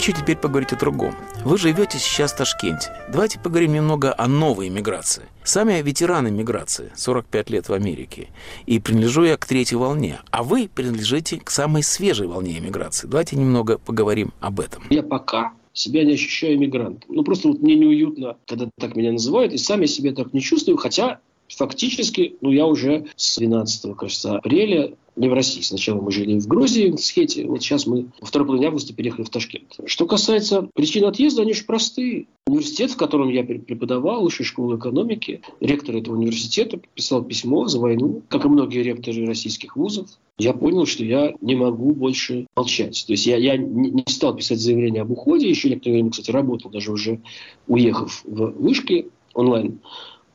Хочу 0.00 0.12
теперь 0.12 0.38
поговорить 0.38 0.72
о 0.72 0.76
другом. 0.76 1.14
Вы 1.44 1.58
живете 1.58 1.98
сейчас 1.98 2.32
в 2.32 2.36
Ташкенте. 2.38 2.90
Давайте 3.12 3.38
поговорим 3.38 3.74
немного 3.74 4.14
о 4.16 4.28
новой 4.28 4.68
иммиграции. 4.68 5.24
Сами 5.44 5.74
я 5.74 5.82
ветеран 5.82 6.26
иммиграции, 6.26 6.90
45 6.96 7.50
лет 7.50 7.68
в 7.68 7.74
Америке, 7.74 8.28
и 8.64 8.78
принадлежу 8.78 9.24
я 9.24 9.36
к 9.36 9.44
третьей 9.44 9.76
волне. 9.76 10.20
А 10.30 10.42
вы 10.42 10.70
принадлежите 10.74 11.38
к 11.38 11.50
самой 11.50 11.82
свежей 11.82 12.28
волне 12.28 12.56
иммиграции. 12.56 13.08
Давайте 13.08 13.36
немного 13.36 13.76
поговорим 13.76 14.32
об 14.40 14.60
этом. 14.60 14.84
Я 14.88 15.02
пока 15.02 15.52
себя 15.74 16.02
не 16.02 16.14
ощущаю 16.14 16.54
иммигрантом. 16.54 17.14
Ну, 17.14 17.22
просто 17.22 17.48
вот 17.48 17.60
мне 17.60 17.74
неуютно, 17.74 18.38
когда 18.46 18.70
так 18.78 18.96
меня 18.96 19.12
называют, 19.12 19.52
и 19.52 19.58
сам 19.58 19.82
я 19.82 19.86
себя 19.86 20.14
так 20.14 20.32
не 20.32 20.40
чувствую, 20.40 20.78
хотя 20.78 21.20
фактически, 21.48 22.36
ну, 22.40 22.50
я 22.50 22.66
уже 22.66 23.04
с 23.16 23.36
12, 23.36 23.94
кажется, 23.96 24.36
апреля 24.38 24.94
не 25.20 25.28
в 25.28 25.34
России. 25.34 25.60
Сначала 25.60 26.00
мы 26.00 26.10
жили 26.10 26.38
в 26.40 26.46
Грузии, 26.46 26.90
в 26.90 26.98
Схете, 26.98 27.44
вот 27.46 27.62
сейчас 27.62 27.86
мы 27.86 28.06
во 28.20 28.26
второй 28.26 28.46
половине 28.46 28.68
августа 28.68 28.94
переехали 28.94 29.24
в 29.24 29.30
Ташкент. 29.30 29.76
Что 29.84 30.06
касается 30.06 30.68
причин 30.74 31.04
отъезда, 31.04 31.42
они 31.42 31.52
очень 31.52 31.66
простые. 31.66 32.26
Университет, 32.46 32.90
в 32.90 32.96
котором 32.96 33.28
я 33.28 33.44
преподавал, 33.44 34.22
высшая 34.22 34.44
школа 34.44 34.76
экономики, 34.76 35.42
ректор 35.60 35.94
этого 35.94 36.16
университета 36.16 36.80
писал 36.94 37.22
письмо 37.22 37.68
за 37.68 37.78
войну, 37.78 38.22
как 38.28 38.46
и 38.46 38.48
многие 38.48 38.82
ректоры 38.82 39.26
российских 39.26 39.76
вузов. 39.76 40.08
Я 40.38 40.54
понял, 40.54 40.86
что 40.86 41.04
я 41.04 41.34
не 41.42 41.54
могу 41.54 41.94
больше 41.94 42.46
молчать. 42.56 43.04
То 43.06 43.12
есть 43.12 43.26
я, 43.26 43.36
я 43.36 43.58
не 43.58 44.02
стал 44.08 44.34
писать 44.34 44.58
заявление 44.58 45.02
об 45.02 45.10
уходе, 45.10 45.50
еще 45.50 45.68
некоторое 45.68 45.96
время, 45.96 46.10
кстати, 46.10 46.30
работал, 46.30 46.70
даже 46.70 46.92
уже 46.92 47.20
уехав 47.68 48.22
в 48.24 48.52
вышки 48.52 49.08
онлайн. 49.34 49.80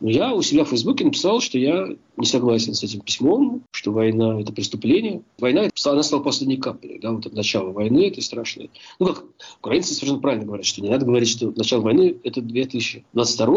Я 0.02 0.34
у 0.34 0.42
себя 0.42 0.66
в 0.66 0.70
Фейсбуке 0.70 1.06
написал, 1.06 1.40
что 1.40 1.58
я 1.58 1.88
не 2.18 2.26
согласен 2.26 2.74
с 2.74 2.84
этим 2.84 3.02
письмом, 3.02 3.64
что 3.72 3.92
война– 3.92 4.40
это 4.42 4.52
преступление. 4.52 5.22
Война– 5.40 5.70
она 5.86 6.04
стала 6.04 6.22
последней 6.22 6.58
каплей. 6.58 7.00
Да, 7.00 7.12
вот 7.12 7.32
начало 7.34 7.72
войны– 7.72 8.08
это 8.10 8.22
страшное. 8.22 8.70
Ну, 9.00 9.08
как 9.08 9.24
украинцы 9.60 9.94
совершенно 9.94 10.20
правильно 10.20 10.46
говорят, 10.46 10.66
что 10.66 10.82
не 10.82 10.90
надо 10.90 11.06
говорить, 11.06 11.30
что 11.30 11.52
начало 11.56 11.82
войны– 11.82 12.16
это 12.24 12.42
2022, 12.42 13.56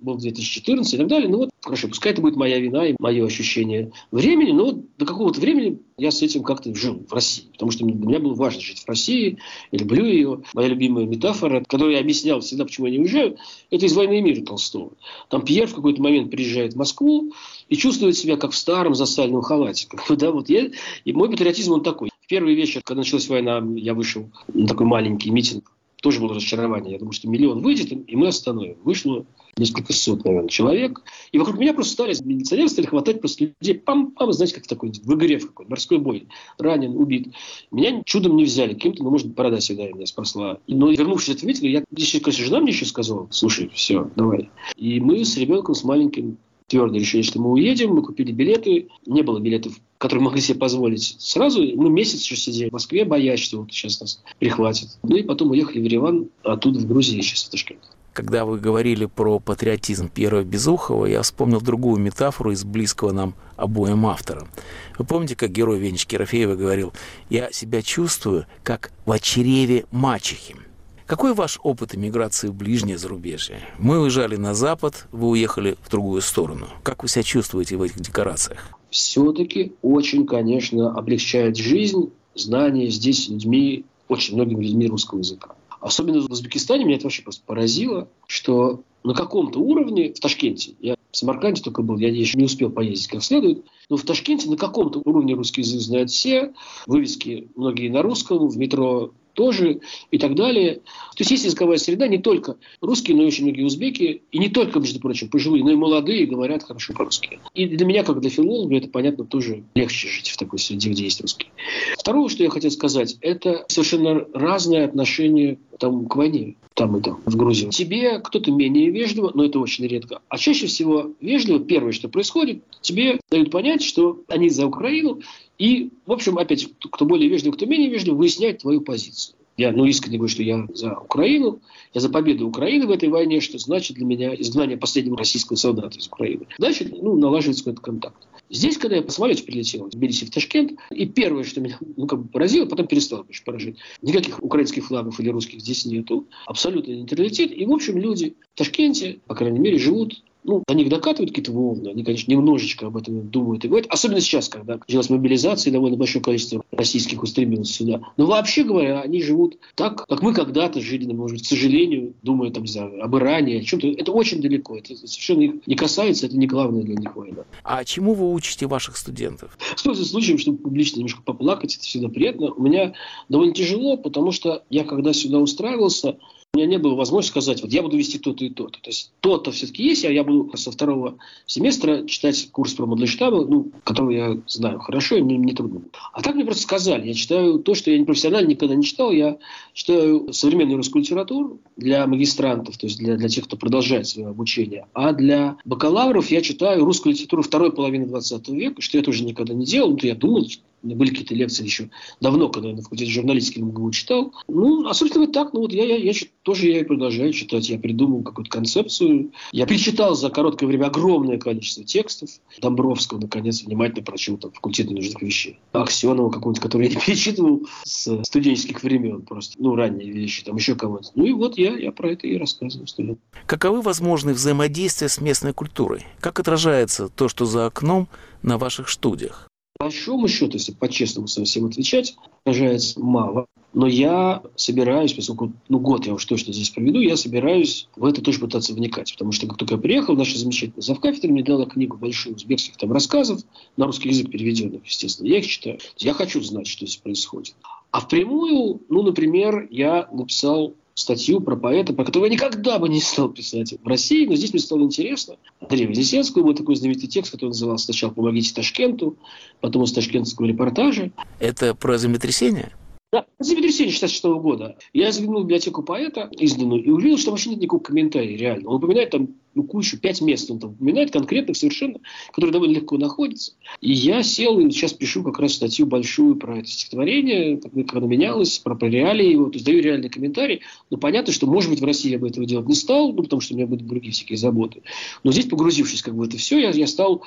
был 0.00 0.16
2014 0.16 0.94
и 0.94 0.96
так 0.96 1.06
далее. 1.06 1.28
Ну 1.28 1.38
вот, 1.38 1.50
хорошо, 1.60 1.88
пускай 1.88 2.12
это 2.12 2.22
будет 2.22 2.36
моя 2.36 2.58
вина 2.58 2.86
и 2.86 2.96
мое 2.98 3.24
ощущение 3.24 3.92
времени, 4.10 4.52
но 4.52 4.80
до 4.98 5.04
какого-то 5.04 5.40
времени 5.40 5.80
я 5.98 6.10
с 6.10 6.22
этим 6.22 6.42
как-то 6.42 6.74
жил 6.74 7.04
в 7.08 7.12
России, 7.12 7.44
потому 7.52 7.70
что 7.70 7.84
для 7.84 7.94
меня 7.94 8.18
было 8.18 8.34
важно 8.34 8.60
жить 8.60 8.80
в 8.80 8.88
России, 8.88 9.38
я 9.72 9.78
люблю 9.78 10.04
ее. 10.04 10.42
Моя 10.54 10.68
любимая 10.68 11.04
метафора, 11.04 11.60
которую 11.60 11.92
я 11.92 12.00
объяснял 12.00 12.40
всегда, 12.40 12.64
почему 12.64 12.86
я 12.86 12.92
не 12.92 12.98
уезжаю, 13.00 13.36
это 13.70 13.86
из 13.86 13.94
«Войны 13.94 14.18
и 14.18 14.22
мира» 14.22 14.44
Толстого. 14.44 14.92
Там 15.28 15.44
Пьер 15.44 15.66
в 15.66 15.74
какой-то 15.74 16.02
момент 16.02 16.30
приезжает 16.30 16.74
в 16.74 16.76
Москву 16.76 17.32
и 17.68 17.76
чувствует 17.76 18.16
себя 18.16 18.36
как 18.36 18.52
в 18.52 18.56
старом 18.56 18.94
засальном 18.94 19.42
халате. 19.42 19.86
Как 19.88 20.06
бы, 20.08 20.16
да, 20.16 20.30
вот 20.30 20.48
я, 20.48 20.70
и 21.04 21.12
мой 21.12 21.30
патриотизм 21.30 21.72
он 21.72 21.82
такой. 21.82 22.10
В 22.20 22.26
первый 22.26 22.54
вечер, 22.54 22.82
когда 22.82 23.00
началась 23.00 23.28
война, 23.28 23.62
я 23.76 23.94
вышел 23.94 24.30
на 24.52 24.66
такой 24.66 24.86
маленький 24.86 25.30
митинг 25.30 25.72
тоже 26.02 26.20
было 26.20 26.34
разочарование. 26.34 26.92
Я 26.92 26.98
думаю, 27.00 27.12
что 27.12 27.28
миллион 27.28 27.62
выйдет, 27.62 27.90
и 27.90 28.16
мы 28.16 28.28
остановим. 28.28 28.76
Вышло 28.84 29.26
несколько 29.56 29.92
сот, 29.92 30.24
наверное, 30.24 30.48
человек. 30.48 31.02
И 31.32 31.38
вокруг 31.38 31.58
меня 31.58 31.72
просто 31.72 31.92
стали, 31.92 32.14
милиционеры 32.24 32.68
стали 32.68 32.86
хватать 32.86 33.20
просто 33.20 33.44
людей. 33.60 33.82
Пам-пам, 33.84 34.32
знаете, 34.32 34.54
как 34.54 34.66
такой 34.66 34.90
в 34.90 35.14
игре 35.14 35.38
в 35.38 35.48
какой 35.48 35.66
морской 35.66 35.98
бой. 35.98 36.28
Ранен, 36.58 36.96
убит. 36.96 37.28
Меня 37.70 38.02
чудом 38.04 38.36
не 38.36 38.44
взяли. 38.44 38.74
Каким-то, 38.74 39.02
ну, 39.02 39.10
может, 39.10 39.28
борода 39.28 39.58
всегда 39.58 39.88
меня 39.88 40.06
спасла. 40.06 40.58
Но 40.66 40.90
вернувшись 40.90 41.36
от 41.36 41.42
митинга, 41.42 41.68
я, 41.68 41.84
если, 41.96 42.18
конечно, 42.18 42.44
жена 42.44 42.60
мне 42.60 42.72
еще 42.72 42.84
сказала, 42.84 43.28
слушай, 43.30 43.70
все, 43.74 44.10
давай. 44.16 44.50
И 44.76 45.00
мы 45.00 45.24
с 45.24 45.36
ребенком, 45.36 45.74
с 45.74 45.84
маленьким, 45.84 46.38
твердо 46.66 46.96
решили, 46.96 47.22
что 47.22 47.40
мы 47.40 47.52
уедем, 47.52 47.94
мы 47.94 48.02
купили 48.02 48.32
билеты, 48.32 48.88
не 49.06 49.22
было 49.22 49.38
билетов, 49.38 49.78
которые 49.98 50.24
могли 50.24 50.40
себе 50.40 50.58
позволить 50.58 51.16
сразу. 51.18 51.62
Мы 51.62 51.90
месяц 51.90 52.22
еще 52.22 52.36
сидели 52.36 52.68
в 52.68 52.72
Москве, 52.72 53.04
боясь, 53.04 53.40
что 53.40 53.60
вот 53.60 53.72
сейчас 53.72 54.00
нас 54.00 54.22
прихватит. 54.38 54.98
Ну 55.02 55.16
и 55.16 55.22
потом 55.22 55.52
уехали 55.52 55.80
в 55.80 55.84
Ереван, 55.84 56.28
оттуда 56.42 56.80
в 56.80 56.86
Грузию 56.86 57.22
сейчас 57.22 57.44
в 57.44 57.50
Ташкент. 57.50 57.80
Когда 58.16 58.46
вы 58.46 58.58
говорили 58.58 59.04
про 59.04 59.38
патриотизм 59.38 60.08
Первого 60.08 60.42
Безухова, 60.42 61.04
я 61.04 61.20
вспомнил 61.20 61.60
другую 61.60 62.00
метафору 62.00 62.50
из 62.50 62.64
близкого 62.64 63.12
нам 63.12 63.34
обоим 63.56 64.06
авторам. 64.06 64.48
Вы 64.96 65.04
помните, 65.04 65.36
как 65.36 65.52
герой 65.52 65.78
Венечки 65.78 66.12
Керофеева 66.12 66.54
говорил, 66.54 66.94
«Я 67.28 67.52
себя 67.52 67.82
чувствую, 67.82 68.46
как 68.62 68.90
в 69.04 69.18
чреве 69.18 69.84
мачехи». 69.90 70.56
Какой 71.04 71.34
ваш 71.34 71.60
опыт 71.62 71.94
эмиграции 71.94 72.48
в 72.48 72.54
ближнее 72.54 72.96
зарубежье? 72.96 73.60
Мы 73.78 74.00
уезжали 74.00 74.36
на 74.36 74.54
Запад, 74.54 75.08
вы 75.12 75.28
уехали 75.28 75.76
в 75.82 75.90
другую 75.90 76.22
сторону. 76.22 76.68
Как 76.84 77.02
вы 77.02 77.10
себя 77.10 77.22
чувствуете 77.22 77.76
в 77.76 77.82
этих 77.82 78.00
декорациях? 78.00 78.70
Все-таки 78.88 79.74
очень, 79.82 80.24
конечно, 80.24 80.90
облегчает 80.96 81.58
жизнь 81.58 82.10
знание 82.34 82.88
здесь 82.88 83.28
людьми, 83.28 83.84
очень 84.08 84.36
многими 84.36 84.64
людьми 84.64 84.86
русского 84.86 85.18
языка. 85.18 85.55
Особенно 85.80 86.20
в 86.20 86.30
Узбекистане 86.30 86.84
меня 86.84 86.96
это 86.96 87.04
вообще 87.04 87.22
просто 87.22 87.42
поразило, 87.44 88.08
что 88.26 88.82
на 89.04 89.14
каком-то 89.14 89.60
уровне 89.60 90.12
в 90.12 90.20
Ташкенте, 90.20 90.74
я 90.80 90.96
в 91.12 91.16
Самарканде 91.16 91.62
только 91.62 91.82
был, 91.82 91.96
я 91.98 92.08
еще 92.08 92.36
не 92.36 92.44
успел 92.44 92.70
поездить 92.70 93.08
как 93.08 93.22
следует, 93.22 93.64
но 93.88 93.96
в 93.96 94.02
Ташкенте 94.02 94.50
на 94.50 94.56
каком-то 94.56 95.00
уровне 95.04 95.34
русский 95.34 95.60
язык 95.60 95.80
знают 95.80 96.10
все, 96.10 96.54
вывески 96.86 97.48
многие 97.54 97.88
на 97.88 98.02
русском, 98.02 98.48
в 98.48 98.56
метро 98.56 99.12
тоже 99.36 99.80
и 100.10 100.18
так 100.18 100.34
далее. 100.34 100.76
То 100.76 101.20
есть 101.20 101.30
есть 101.30 101.44
языковая 101.44 101.76
среда 101.76 102.08
не 102.08 102.18
только 102.18 102.56
русские, 102.80 103.16
но 103.16 103.22
и 103.22 103.26
очень 103.26 103.44
многие 103.44 103.62
узбеки, 103.62 104.22
и 104.32 104.38
не 104.38 104.48
только, 104.48 104.80
между 104.80 104.98
прочим, 104.98 105.28
пожилые, 105.28 105.62
но 105.62 105.70
и 105.70 105.76
молодые 105.76 106.26
говорят 106.26 106.64
хорошо 106.64 106.94
по-русски. 106.94 107.38
И 107.54 107.66
для 107.66 107.86
меня, 107.86 108.02
как 108.02 108.20
для 108.20 108.30
филолога, 108.30 108.76
это, 108.76 108.88
понятно, 108.88 109.24
тоже 109.24 109.62
легче 109.74 110.08
жить 110.08 110.30
в 110.30 110.36
такой 110.36 110.58
среде, 110.58 110.90
где 110.90 111.04
есть 111.04 111.20
русские. 111.20 111.50
Второе, 111.98 112.28
что 112.28 112.42
я 112.42 112.50
хотел 112.50 112.70
сказать, 112.70 113.16
это 113.20 113.64
совершенно 113.68 114.26
разное 114.32 114.86
отношение 114.86 115.58
там, 115.78 116.06
к 116.06 116.16
войне, 116.16 116.56
там 116.74 116.96
и 116.96 117.02
там, 117.02 117.20
в 117.24 117.36
Грузии. 117.36 117.68
Тебе 117.68 118.18
кто-то 118.20 118.50
менее 118.50 118.90
вежливо, 118.90 119.30
но 119.34 119.44
это 119.44 119.58
очень 119.58 119.86
редко. 119.86 120.20
А 120.28 120.38
чаще 120.38 120.66
всего 120.66 121.12
вежливо, 121.20 121.60
первое, 121.60 121.92
что 121.92 122.08
происходит, 122.08 122.62
тебе 122.80 123.20
дают 123.30 123.50
понять, 123.50 123.82
что 123.82 124.20
они 124.28 124.48
за 124.48 124.66
Украину, 124.66 125.20
и, 125.58 125.90
в 126.06 126.12
общем, 126.12 126.38
опять, 126.38 126.68
кто 126.90 127.04
более 127.04 127.28
вежливый, 127.28 127.56
кто 127.56 127.66
менее 127.66 127.90
вежливый, 127.90 128.18
выясняет 128.18 128.58
твою 128.58 128.80
позицию. 128.80 129.36
Я 129.56 129.72
ну, 129.72 129.86
искренне 129.86 130.18
говорю, 130.18 130.32
что 130.32 130.42
я 130.42 130.66
за 130.74 130.94
Украину, 130.98 131.60
я 131.94 132.00
за 132.00 132.10
победу 132.10 132.46
Украины 132.46 132.86
в 132.86 132.90
этой 132.90 133.08
войне, 133.08 133.40
что 133.40 133.56
значит 133.58 133.96
для 133.96 134.04
меня 134.04 134.34
изгнание 134.34 134.76
последнего 134.76 135.16
российского 135.16 135.56
солдата 135.56 135.98
из 135.98 136.08
Украины. 136.08 136.46
Значит, 136.58 137.02
ну, 137.02 137.16
налаживается 137.16 137.64
какой-то 137.64 137.80
контакт. 137.80 138.26
Здесь, 138.50 138.76
когда 138.76 138.96
я 138.96 139.02
по 139.02 139.10
самолете 139.10 139.42
прилетел 139.44 139.86
в 139.86 139.90
Тбилиси, 139.90 140.26
в 140.26 140.30
Ташкент, 140.30 140.78
и 140.90 141.06
первое, 141.06 141.42
что 141.42 141.60
меня 141.60 141.78
ну, 141.96 142.06
как 142.06 142.22
бы 142.22 142.28
поразило, 142.28 142.66
потом 142.66 142.86
перестало 142.86 143.22
конечно, 143.22 143.44
поражать, 143.44 143.76
никаких 144.02 144.42
украинских 144.42 144.86
флагов 144.86 145.18
или 145.18 145.30
русских 145.30 145.60
здесь 145.60 145.84
нету, 145.86 146.26
абсолютно 146.44 146.92
нейтралитет, 146.92 147.50
и, 147.50 147.64
в 147.64 147.72
общем, 147.72 147.98
люди 147.98 148.36
в 148.54 148.58
Ташкенте, 148.58 149.20
по 149.26 149.34
крайней 149.34 149.58
мере, 149.58 149.78
живут 149.78 150.22
ну, 150.46 150.62
они 150.66 150.82
них 150.82 150.90
докатывают 150.90 151.30
какие-то 151.30 151.52
волны, 151.52 151.88
они, 151.88 152.04
конечно, 152.04 152.30
немножечко 152.30 152.86
об 152.86 152.96
этом 152.96 153.28
думают 153.28 153.64
и 153.64 153.68
говорят. 153.68 153.88
Особенно 153.90 154.20
сейчас, 154.20 154.48
когда 154.48 154.78
началась 154.78 155.10
мобилизация, 155.10 155.70
и 155.70 155.72
довольно 155.72 155.96
большое 155.96 156.22
количество 156.22 156.62
российских 156.70 157.22
устремилось 157.22 157.72
сюда. 157.72 158.02
Но 158.16 158.26
вообще 158.26 158.62
говоря, 158.62 159.00
они 159.00 159.20
живут 159.20 159.58
так, 159.74 160.06
как 160.06 160.22
мы 160.22 160.32
когда-то 160.32 160.80
жили, 160.80 161.12
может, 161.12 161.42
к 161.42 161.46
сожалению, 161.46 162.14
думая 162.22 162.50
там, 162.50 162.66
за 162.66 162.86
об 162.86 163.16
Иране, 163.16 163.58
о 163.58 163.62
чем-то. 163.62 163.88
Это 163.88 164.12
очень 164.12 164.40
далеко, 164.40 164.76
это 164.76 164.96
совершенно 164.96 165.42
их 165.42 165.66
не 165.66 165.74
касается, 165.74 166.26
это 166.26 166.36
не 166.36 166.46
главное 166.46 166.82
для 166.82 166.94
них 166.94 167.16
война. 167.16 167.44
А 167.64 167.84
чему 167.84 168.14
вы 168.14 168.32
учите 168.32 168.66
ваших 168.66 168.96
студентов? 168.96 169.58
Пользуясь 169.84 170.10
случаем, 170.10 170.38
чтобы 170.38 170.58
публично 170.58 170.98
немножко 170.98 171.22
поплакать, 171.22 171.74
это 171.74 171.84
всегда 171.84 172.08
приятно. 172.08 172.52
У 172.52 172.62
меня 172.62 172.92
довольно 173.28 173.54
тяжело, 173.54 173.96
потому 173.96 174.30
что 174.30 174.62
я, 174.70 174.84
когда 174.84 175.12
сюда 175.12 175.38
устраивался, 175.38 176.18
у 176.56 176.58
меня 176.58 176.66
не 176.66 176.78
было 176.78 176.94
возможности 176.94 177.32
сказать, 177.32 177.62
вот 177.62 177.70
я 177.70 177.82
буду 177.82 177.98
вести 177.98 178.18
то-то 178.18 178.42
и 178.42 178.48
то-то. 178.48 178.80
То 178.80 178.88
есть 178.88 179.12
то-то 179.20 179.50
все-таки 179.50 179.84
есть, 179.84 180.06
а 180.06 180.10
я 180.10 180.24
буду 180.24 180.56
со 180.56 180.70
второго 180.70 181.18
семестра 181.44 182.06
читать 182.06 182.48
курс 182.50 182.72
про 182.72 182.86
Мандельштама, 182.86 183.44
ну, 183.44 183.70
который 183.84 184.16
я 184.16 184.38
знаю 184.46 184.80
хорошо, 184.80 185.16
и 185.16 185.22
мне 185.22 185.36
не 185.36 185.52
трудно. 185.52 185.82
А 186.14 186.22
так 186.22 186.34
мне 186.34 186.46
просто 186.46 186.62
сказали, 186.62 187.08
я 187.08 187.14
читаю 187.14 187.58
то, 187.58 187.74
что 187.74 187.90
я 187.90 187.98
не 187.98 188.06
профессионально 188.06 188.48
никогда 188.48 188.74
не 188.74 188.84
читал, 188.84 189.12
я 189.12 189.36
читаю 189.74 190.32
современную 190.32 190.78
русскую 190.78 191.02
литературу 191.02 191.60
для 191.76 192.06
магистрантов, 192.06 192.78
то 192.78 192.86
есть 192.86 192.98
для, 192.98 193.16
для 193.16 193.28
тех, 193.28 193.44
кто 193.44 193.58
продолжает 193.58 194.06
свое 194.08 194.28
обучение. 194.28 194.86
А 194.94 195.12
для 195.12 195.58
бакалавров 195.66 196.30
я 196.30 196.40
читаю 196.40 196.86
русскую 196.86 197.12
литературу 197.12 197.42
второй 197.42 197.70
половины 197.70 198.06
20 198.06 198.48
века, 198.48 198.80
что 198.80 198.96
я 198.96 199.04
тоже 199.04 199.24
никогда 199.24 199.52
не 199.52 199.66
делал, 199.66 199.94
то 199.96 200.06
я 200.06 200.14
думал, 200.14 200.46
были 200.82 201.10
какие-то 201.10 201.34
лекции 201.34 201.64
еще 201.64 201.90
давно, 202.20 202.48
когда 202.48 202.68
я 202.68 202.76
на 202.76 202.82
факультете 202.82 203.10
журналистики 203.10 203.60
МГУ 203.60 203.90
читал. 203.90 204.32
Ну, 204.48 204.86
а, 204.86 204.94
собственно, 204.94 205.26
так, 205.26 205.52
ну 205.52 205.60
вот 205.60 205.72
я, 205.72 205.84
я, 205.84 205.96
я 205.96 206.12
тоже 206.42 206.68
я 206.68 206.80
и 206.80 206.84
продолжаю 206.84 207.32
читать. 207.32 207.68
Я 207.68 207.78
придумал 207.78 208.22
какую-то 208.22 208.50
концепцию. 208.50 209.32
Я 209.52 209.66
перечитал 209.66 210.14
за 210.14 210.30
короткое 210.30 210.66
время 210.66 210.86
огромное 210.86 211.38
количество 211.38 211.84
текстов. 211.84 212.30
Домбровского, 212.60 213.18
наконец, 213.18 213.62
внимательно 213.62 214.04
прочел 214.04 214.36
там 214.36 214.52
факультет 214.52 214.90
нужных 214.90 215.20
вещей. 215.22 215.58
Аксенова 215.72 216.30
какого-нибудь, 216.30 216.62
который 216.62 216.88
я 216.88 216.94
не 216.94 217.00
перечитывал 217.06 217.66
с 217.84 218.22
студенческих 218.24 218.82
времен 218.82 219.22
просто. 219.22 219.54
Ну, 219.58 219.74
ранние 219.74 220.12
вещи, 220.12 220.44
там 220.44 220.56
еще 220.56 220.74
кого-то. 220.74 221.08
Ну 221.14 221.24
и 221.24 221.32
вот 221.32 221.58
я, 221.58 221.76
я 221.76 221.92
про 221.92 222.12
это 222.12 222.26
и 222.26 222.36
рассказываю 222.36 222.86
студентам. 222.86 223.22
Каковы 223.46 223.82
возможные 223.82 224.34
взаимодействия 224.34 225.08
с 225.08 225.20
местной 225.20 225.52
культурой? 225.52 226.04
Как 226.20 226.38
отражается 226.38 227.08
то, 227.08 227.28
что 227.28 227.44
за 227.44 227.66
окном 227.66 228.08
на 228.42 228.58
ваших 228.58 228.88
студиях? 228.88 229.48
Большому 229.78 230.28
счету, 230.28 230.54
если 230.54 230.72
по-честному 230.72 231.28
совсем 231.28 231.66
отвечать, 231.66 232.16
отражается 232.44 232.98
мало. 233.00 233.46
Но 233.74 233.86
я 233.86 234.42
собираюсь, 234.54 235.12
поскольку 235.12 235.52
ну, 235.68 235.78
год 235.78 236.06
я 236.06 236.14
уж 236.14 236.24
точно 236.24 236.54
здесь 236.54 236.70
проведу, 236.70 237.00
я 237.00 237.14
собираюсь 237.16 237.88
в 237.94 238.06
это 238.06 238.22
тоже 238.22 238.40
пытаться 238.40 238.72
вникать. 238.72 239.12
Потому 239.12 239.32
что 239.32 239.46
как 239.46 239.58
только 239.58 239.74
я 239.74 239.80
приехал, 239.80 240.16
наша 240.16 240.38
замечательная 240.38 240.80
завкафедра 240.80 241.30
мне 241.30 241.42
дала 241.42 241.66
книгу 241.66 241.98
большую 241.98 242.36
узбекских 242.36 242.78
там 242.78 242.90
рассказов, 242.92 243.42
на 243.76 243.84
русский 243.84 244.08
язык 244.08 244.30
переведенных, 244.30 244.86
естественно. 244.86 245.28
Я 245.28 245.38
их 245.40 245.46
читаю. 245.46 245.78
Я 245.98 246.14
хочу 246.14 246.40
знать, 246.42 246.66
что 246.66 246.86
здесь 246.86 246.96
происходит. 246.96 247.54
А 247.90 248.00
впрямую, 248.00 248.80
ну, 248.88 249.02
например, 249.02 249.68
я 249.70 250.08
написал 250.10 250.74
статью 250.96 251.40
про 251.40 251.56
поэта, 251.56 251.92
про 251.92 252.04
которого 252.04 252.26
я 252.26 252.32
никогда 252.32 252.78
бы 252.78 252.88
не 252.88 253.00
стал 253.00 253.28
писать 253.28 253.74
в 253.80 253.86
России, 253.86 254.26
но 254.26 254.34
здесь 254.34 254.52
мне 254.52 254.60
стало 254.60 254.82
интересно. 254.82 255.36
Андрея 255.60 255.88
Вознесенского 255.88 256.42
был 256.42 256.54
такой 256.54 256.74
знаменитый 256.74 257.08
текст, 257.08 257.32
который 257.32 257.50
назывался 257.50 257.84
сначала 257.84 258.10
«Помогите 258.10 258.54
Ташкенту», 258.54 259.16
потом 259.60 259.84
из 259.84 259.92
ташкентского 259.92 260.46
репортажа. 260.46 261.12
Это 261.38 261.74
про 261.74 261.98
землетрясение? 261.98 262.72
Да, 263.12 263.26
землетрясение 263.38 263.92
66 263.92 264.24
года. 264.24 264.76
Я 264.94 265.12
заглянул 265.12 265.42
в 265.42 265.44
библиотеку 265.44 265.82
поэта, 265.82 266.30
изданную, 266.32 266.82
и 266.82 266.90
увидел, 266.90 267.18
что 267.18 267.30
вообще 267.30 267.50
нет 267.50 267.60
никакого 267.60 267.82
комментария, 267.82 268.36
реально. 268.36 268.70
Он 268.70 268.76
упоминает 268.76 269.10
там 269.10 269.28
ну, 269.56 269.64
кучу, 269.64 269.98
пять 269.98 270.20
мест 270.20 270.50
он 270.50 270.58
там 270.58 270.70
упоминает, 270.72 271.10
конкретных 271.10 271.56
совершенно, 271.56 271.98
которые 272.30 272.52
довольно 272.52 272.74
легко 272.74 272.98
находятся. 272.98 273.52
И 273.80 273.90
я 273.90 274.22
сел 274.22 274.58
и 274.60 274.70
сейчас 274.70 274.92
пишу 274.92 275.22
как 275.22 275.38
раз 275.38 275.54
статью 275.54 275.86
большую 275.86 276.36
про 276.36 276.58
это 276.58 276.68
стихотворение, 276.68 277.56
как 277.58 277.94
оно 277.94 278.06
менялось, 278.06 278.58
про, 278.58 278.74
про 278.74 278.88
реалии 278.88 279.32
его, 279.32 279.46
то 279.46 279.54
есть 279.54 279.64
даю 279.64 279.82
реальный 279.82 280.10
комментарий. 280.10 280.60
Но 280.90 280.98
понятно, 280.98 281.32
что, 281.32 281.46
может 281.46 281.70
быть, 281.70 281.80
в 281.80 281.84
России 281.84 282.10
я 282.10 282.18
бы 282.18 282.28
этого 282.28 282.46
делать 282.46 282.68
не 282.68 282.74
стал, 282.74 283.12
ну, 283.12 283.22
потому 283.22 283.40
что 283.40 283.54
у 283.54 283.56
меня 283.56 283.66
будут 283.66 283.86
другие 283.86 284.12
всякие 284.12 284.36
заботы. 284.36 284.82
Но 285.24 285.32
здесь, 285.32 285.46
погрузившись 285.46 286.02
как 286.02 286.14
бы 286.14 286.24
в 286.24 286.28
это 286.28 286.36
все, 286.36 286.58
я, 286.58 286.70
я 286.70 286.86
стал 286.86 287.24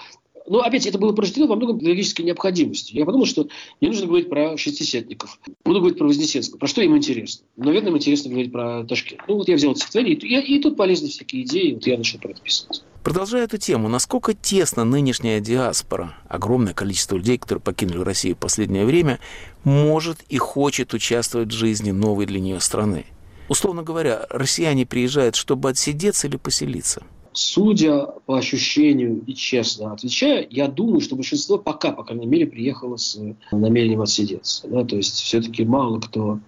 Но 0.49 0.62
опять 0.62 0.88
это 0.88 0.97
было 0.97 1.13
порождено 1.13 1.45
во 1.45 1.55
многом 1.55 1.77
логической 1.77 2.23
необходимостью. 2.23 2.97
Я 2.97 3.05
подумал, 3.05 3.27
что 3.27 3.47
не 3.81 3.88
нужно 3.88 4.07
говорить 4.07 4.29
про 4.29 4.57
шестидесятников. 4.57 5.39
Буду 5.63 5.79
говорить 5.79 5.99
про 5.99 6.07
Вознесенского. 6.07 6.57
Про 6.57 6.67
что 6.67 6.81
им 6.81 6.97
интересно? 6.97 7.45
Наверное, 7.55 7.91
им 7.91 7.97
интересно 7.97 8.31
говорить 8.31 8.51
про 8.51 8.83
Ташкент. 8.83 9.21
Ну 9.27 9.35
вот 9.35 9.47
я 9.47 9.55
взял 9.55 9.75
стихотворение, 9.75 10.15
и, 10.15 10.55
и 10.55 10.59
тут 10.59 10.75
полезны 10.75 11.07
всякие 11.07 11.43
идеи, 11.43 11.73
вот 11.73 11.85
я 11.85 11.99
начал 11.99 12.17
про 12.17 12.31
это 12.31 12.41
писать. 12.41 12.83
Продолжая 13.03 13.43
эту 13.43 13.59
тему, 13.59 13.89
насколько 13.89 14.33
тесно 14.33 14.83
нынешняя 14.85 15.39
диаспора, 15.39 16.17
огромное 16.27 16.73
количество 16.73 17.15
людей, 17.15 17.38
которые 17.38 17.62
покинули 17.62 17.99
Россию 17.99 18.35
в 18.35 18.39
последнее 18.39 18.85
время, 18.85 19.19
может 19.63 20.17
и 20.29 20.38
хочет 20.38 20.95
участвовать 20.95 21.49
в 21.49 21.55
жизни 21.55 21.91
новой 21.91 22.25
для 22.25 22.39
нее 22.39 22.59
страны? 22.59 23.05
Условно 23.49 23.83
говоря, 23.83 24.25
россияне 24.31 24.88
приезжают, 24.88 25.35
чтобы 25.35 25.69
отсидеться 25.69 26.25
или 26.25 26.38
поселиться? 26.38 27.03
Судя 27.31 28.07
по 28.25 28.37
ощущению 28.37 29.23
и 29.25 29.33
честно 29.33 29.93
отвечая, 29.93 30.47
я 30.49 30.67
думаю, 30.67 30.99
что 30.99 31.15
большинство 31.15 31.57
пока, 31.57 31.91
по 31.91 32.03
крайней 32.03 32.25
мере, 32.25 32.47
приехало 32.47 32.97
с 32.97 33.19
намерением 33.51 34.01
отсидеться. 34.01 34.67
Да? 34.67 34.83
То 34.83 34.95
есть 34.95 35.15
все-таки 35.15 35.63
мало 35.63 35.99
кто 35.99 36.39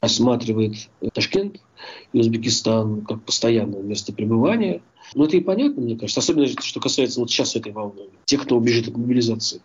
рассматривает 0.00 0.88
Ташкент 1.12 1.60
и 2.12 2.18
Узбекистан 2.18 3.02
как 3.02 3.22
постоянное 3.24 3.82
место 3.82 4.12
пребывания. 4.12 4.82
Но 5.14 5.26
это 5.26 5.36
и 5.36 5.40
понятно, 5.40 5.82
мне 5.82 5.96
кажется. 5.96 6.20
Особенно, 6.20 6.46
что 6.48 6.80
касается 6.80 7.20
вот 7.20 7.30
сейчас 7.30 7.54
этой 7.54 7.72
волны. 7.72 8.02
Тех, 8.24 8.42
кто 8.42 8.56
убежит 8.56 8.88
от 8.88 8.96
мобилизации. 8.96 9.60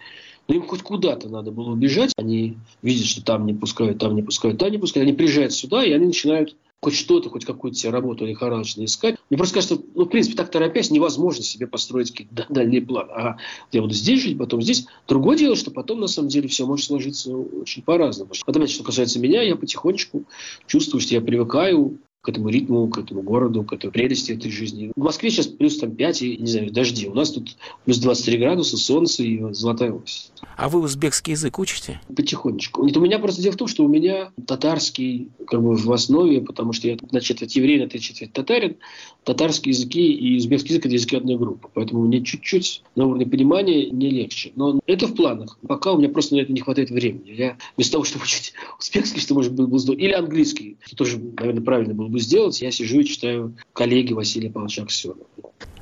Но 0.48 0.56
им 0.56 0.68
хоть 0.68 0.82
куда-то 0.82 1.28
надо 1.30 1.52
было 1.52 1.72
убежать. 1.72 2.14
Они 2.18 2.58
видят, 2.82 3.06
что 3.06 3.24
там 3.24 3.46
не 3.46 3.54
пускают, 3.54 4.00
там 4.00 4.16
не 4.16 4.22
пускают, 4.22 4.60
там 4.60 4.72
не 4.72 4.78
пускают. 4.78 5.08
Они 5.08 5.18
приезжают 5.18 5.54
сюда, 5.54 5.84
и 5.84 5.92
они 5.92 6.08
начинают 6.08 6.56
хоть 6.82 6.96
что-то, 6.96 7.30
хоть 7.30 7.46
какую-то 7.46 7.78
себе 7.78 7.92
работу 7.92 8.26
лихорадочно 8.26 8.86
искать. 8.86 9.18
Мне 9.30 9.38
просто 9.38 9.56
кажется, 9.56 9.78
ну, 9.96 10.06
в 10.06 10.10
принципе, 10.10 10.36
так 10.36 10.52
торопясь, 10.52 10.92
невозможно 10.92 11.44
себе 11.44 11.68
построить 11.68 12.12
какие-то 12.12 12.46
дальние 12.50 12.82
планы. 12.82 13.12
Ага, 13.12 13.38
я 13.72 13.82
буду 13.82 13.94
здесь 13.94 14.22
жить, 14.22 14.38
потом 14.38 14.62
здесь. 14.62 14.86
Другое 15.08 15.38
дело, 15.38 15.56
что 15.56 15.72
потом, 15.72 16.00
на 16.00 16.08
самом 16.08 16.30
деле, 16.30 16.48
все 16.48 16.66
может 16.66 16.86
сложиться 16.86 17.36
очень 17.36 17.82
по-разному. 17.82 18.32
Потом, 18.46 18.68
что 18.68 18.84
касается 18.84 19.20
меня, 19.20 19.42
я 19.42 19.56
потихонечку 19.56 20.24
чувствую, 20.68 21.02
что 21.02 21.16
я 21.16 21.22
привыкаю 21.22 21.98
к 22.22 22.30
этому 22.30 22.50
ритму, 22.50 22.88
к 22.88 22.98
этому 22.98 23.22
городу, 23.22 23.64
к 23.64 23.74
этой 23.74 23.92
прелести 23.92 24.34
этой 24.34 24.52
жизни. 24.52 24.92
В 24.96 25.02
Москве 25.02 25.30
сейчас 25.30 25.48
плюс 25.48 25.78
там 25.78 25.96
5 25.96 26.22
и, 26.24 26.38
не 26.38 26.48
знаю, 26.48 26.72
дожди. 26.72 27.08
У 27.08 27.14
нас 27.14 27.32
тут 27.32 27.56
плюс 27.86 28.00
23 28.00 28.38
градуса, 28.38 28.78
солнце 28.78 29.24
и 29.24 29.54
золотая 29.54 29.92
осень. 29.92 30.32
А 30.58 30.70
вы 30.70 30.82
узбекский 30.82 31.32
язык 31.32 31.60
учите? 31.60 32.02
Потихонечку. 32.16 32.84
Нет, 32.84 32.98
у 32.98 33.02
меня 33.02 33.20
просто 33.20 33.42
дело 33.42 33.54
в 33.54 33.58
том, 33.58 33.68
что 33.68 33.86
у 33.86 33.88
меня 33.88 34.32
татарский 34.46 35.30
как 35.46 35.62
бы 35.62 35.76
в 35.76 35.92
основе, 35.92 36.42
потому 36.42 36.74
что 36.74 36.88
я 36.88 36.98
на 37.12 37.22
четверть 37.22 37.56
еврей, 37.56 37.80
на 37.80 37.90
четверть 37.90 38.34
татарин. 38.34 38.78
Татарские 39.24 39.74
языки 39.74 40.14
и 40.14 40.38
узбекский 40.38 40.72
язык– 40.72 40.86
это 40.88 40.94
языки 40.96 41.16
одной 41.16 41.38
группы. 41.38 41.70
Поэтому 41.74 42.04
мне 42.04 42.24
чуть-чуть 42.24 42.84
на 42.96 43.06
уровне 43.06 43.26
понимания 43.26 43.90
не 43.90 44.10
легче. 44.10 44.52
Но 44.56 44.80
это 44.86 45.08
в 45.08 45.16
планах. 45.16 45.58
Пока 45.68 45.94
у 45.94 45.98
меня 45.98 46.10
просто 46.10 46.36
на 46.36 46.42
это 46.42 46.52
не 46.52 46.62
хватает 46.62 46.90
времени. 46.90 47.32
Я 47.32 47.58
вместо 47.76 47.94
того, 47.94 48.04
чтобы 48.06 48.24
учить 48.24 48.54
узбекский, 48.80 49.22
что 49.22 49.34
может 49.34 49.54
быть 49.54 49.68
был 49.68 49.94
или 49.94 50.12
английский, 50.12 50.78
что 50.86 50.96
тоже, 50.96 51.18
наверное, 51.18 51.64
правильно 51.64 51.94
было 51.94 52.07
бы 52.08 52.18
бы 52.18 52.20
сделать, 52.20 52.62
я 52.62 52.72
сижу 52.72 53.00
и 53.00 53.06
читаю 53.06 53.56
коллеги 53.74 54.14
Василия 54.14 54.50
Павловича 54.50 54.84
Аксенова. 54.84 55.20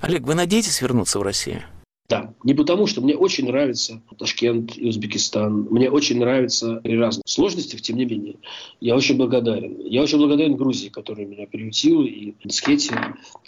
Олег, 0.02 0.24
вы 0.24 0.36
надеетесь 0.36 0.82
вернуться 0.82 1.18
в 1.18 1.22
Россию? 1.22 1.64
Да, 2.08 2.36
не 2.44 2.54
потому, 2.54 2.86
что 2.86 3.02
мне 3.02 3.16
очень 3.16 3.48
нравится 3.48 4.00
Ташкент 4.20 4.78
и 4.78 4.88
Узбекистан. 4.88 5.68
Мне 5.72 5.90
очень 5.90 6.20
нравятся 6.20 6.76
при 6.84 6.96
разных 6.98 7.24
сложностях, 7.26 7.82
тем 7.82 7.98
не 7.98 8.06
менее. 8.06 8.36
Я 8.80 8.96
очень 8.96 9.18
благодарен. 9.18 9.80
Я 9.84 10.04
очень 10.04 10.20
благодарен 10.20 10.56
Грузии, 10.56 10.90
которая 10.90 11.26
меня 11.26 11.48
приютила, 11.48 12.04
и 12.04 12.36
Скете. 12.48 12.96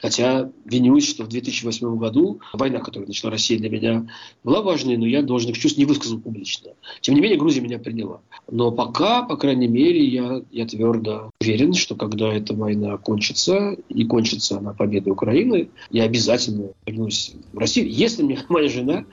Хотя 0.02 0.50
винюсь, 0.66 1.08
что 1.08 1.24
в 1.24 1.28
2008 1.28 1.98
году 1.98 2.42
война, 2.52 2.80
которую 2.80 3.08
начала 3.08 3.32
Россия 3.32 3.60
для 3.60 3.70
меня, 3.70 4.08
была 4.44 4.64
важной, 4.64 4.98
но 4.98 5.06
я 5.06 5.22
должен 5.22 5.52
их 5.52 5.58
чувств 5.60 5.78
не 5.78 5.86
высказал 5.86 6.20
публично. 6.20 6.72
Тем 7.02 7.14
не 7.14 7.22
менее, 7.22 7.38
Грузия 7.38 7.62
меня 7.62 7.78
приняла. 7.78 8.22
Но 8.50 8.72
пока, 8.72 9.22
по 9.22 9.38
крайней 9.38 9.68
мере, 9.68 10.04
я, 10.04 10.42
я 10.52 10.66
твердо 10.66 11.30
уверен, 11.48 11.74
что 11.74 11.96
когда 11.96 12.34
эта 12.34 12.54
война 12.54 12.98
кончится, 12.98 13.76
и 13.90 14.04
кончится 14.06 14.58
она 14.58 14.74
победой 14.74 15.14
Украины, 15.14 15.70
я 15.90 16.04
обязательно 16.04 16.70
вернусь 16.86 17.34
в 17.54 17.58
Россию, 17.58 17.90
если 17.90 18.24
мне 18.24 18.40
моя 18.50 18.70
жена, 18.70 19.06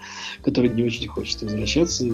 которая 0.42 0.72
не 0.72 0.82
очень 0.82 1.06
хочет 1.06 1.42
возвращаться, 1.42 2.04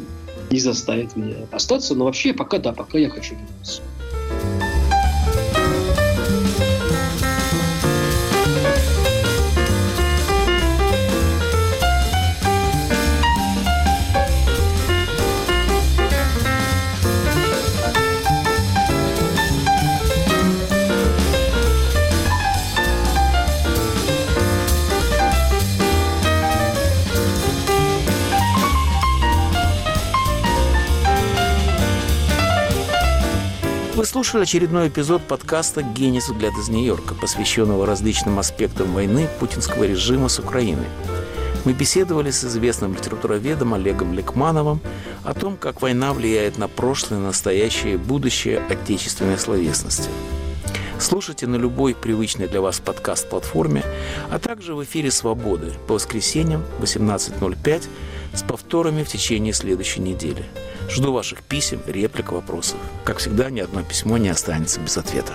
не 0.50 0.58
заставит 0.58 1.16
меня 1.16 1.36
остаться. 1.50 1.94
Но 1.94 2.04
вообще 2.04 2.34
пока 2.34 2.58
да, 2.58 2.72
пока 2.72 2.98
я 2.98 3.08
хочу 3.08 3.34
вернуться. 3.34 3.82
Слушали 34.10 34.42
очередной 34.42 34.88
эпизод 34.88 35.22
подкаста 35.22 35.82
«Генис 35.82 36.30
взгляд 36.30 36.52
из 36.58 36.68
Нью-Йорка», 36.68 37.14
посвященного 37.14 37.86
различным 37.86 38.40
аспектам 38.40 38.92
войны 38.92 39.28
путинского 39.38 39.84
режима 39.84 40.28
с 40.28 40.40
Украиной. 40.40 40.86
Мы 41.64 41.74
беседовали 41.74 42.32
с 42.32 42.44
известным 42.44 42.92
литературоведом 42.94 43.72
Олегом 43.72 44.12
Лекмановым 44.12 44.80
о 45.22 45.32
том, 45.32 45.56
как 45.56 45.80
война 45.80 46.12
влияет 46.12 46.58
на 46.58 46.66
прошлое, 46.66 47.20
настоящее 47.20 47.94
и 47.94 47.98
будущее 47.98 48.58
отечественной 48.68 49.38
словесности. 49.38 50.08
Слушайте 50.98 51.46
на 51.46 51.54
любой 51.54 51.94
привычной 51.94 52.48
для 52.48 52.60
вас 52.60 52.80
подкаст-платформе, 52.80 53.84
а 54.28 54.40
также 54.40 54.74
в 54.74 54.82
эфире 54.82 55.12
«Свободы» 55.12 55.72
по 55.86 55.94
воскресеньям 55.94 56.64
18.05 56.80 57.84
с 58.34 58.42
повторами 58.42 59.02
в 59.02 59.08
течение 59.08 59.52
следующей 59.52 60.00
недели– 60.00 60.44
Жду 60.90 61.12
ваших 61.12 61.44
писем, 61.44 61.80
реплик, 61.86 62.32
вопросов. 62.32 62.76
Как 63.04 63.18
всегда, 63.18 63.48
ни 63.48 63.60
одно 63.60 63.84
письмо 63.84 64.18
не 64.18 64.28
останется 64.28 64.80
без 64.80 64.96
ответа. 64.96 65.34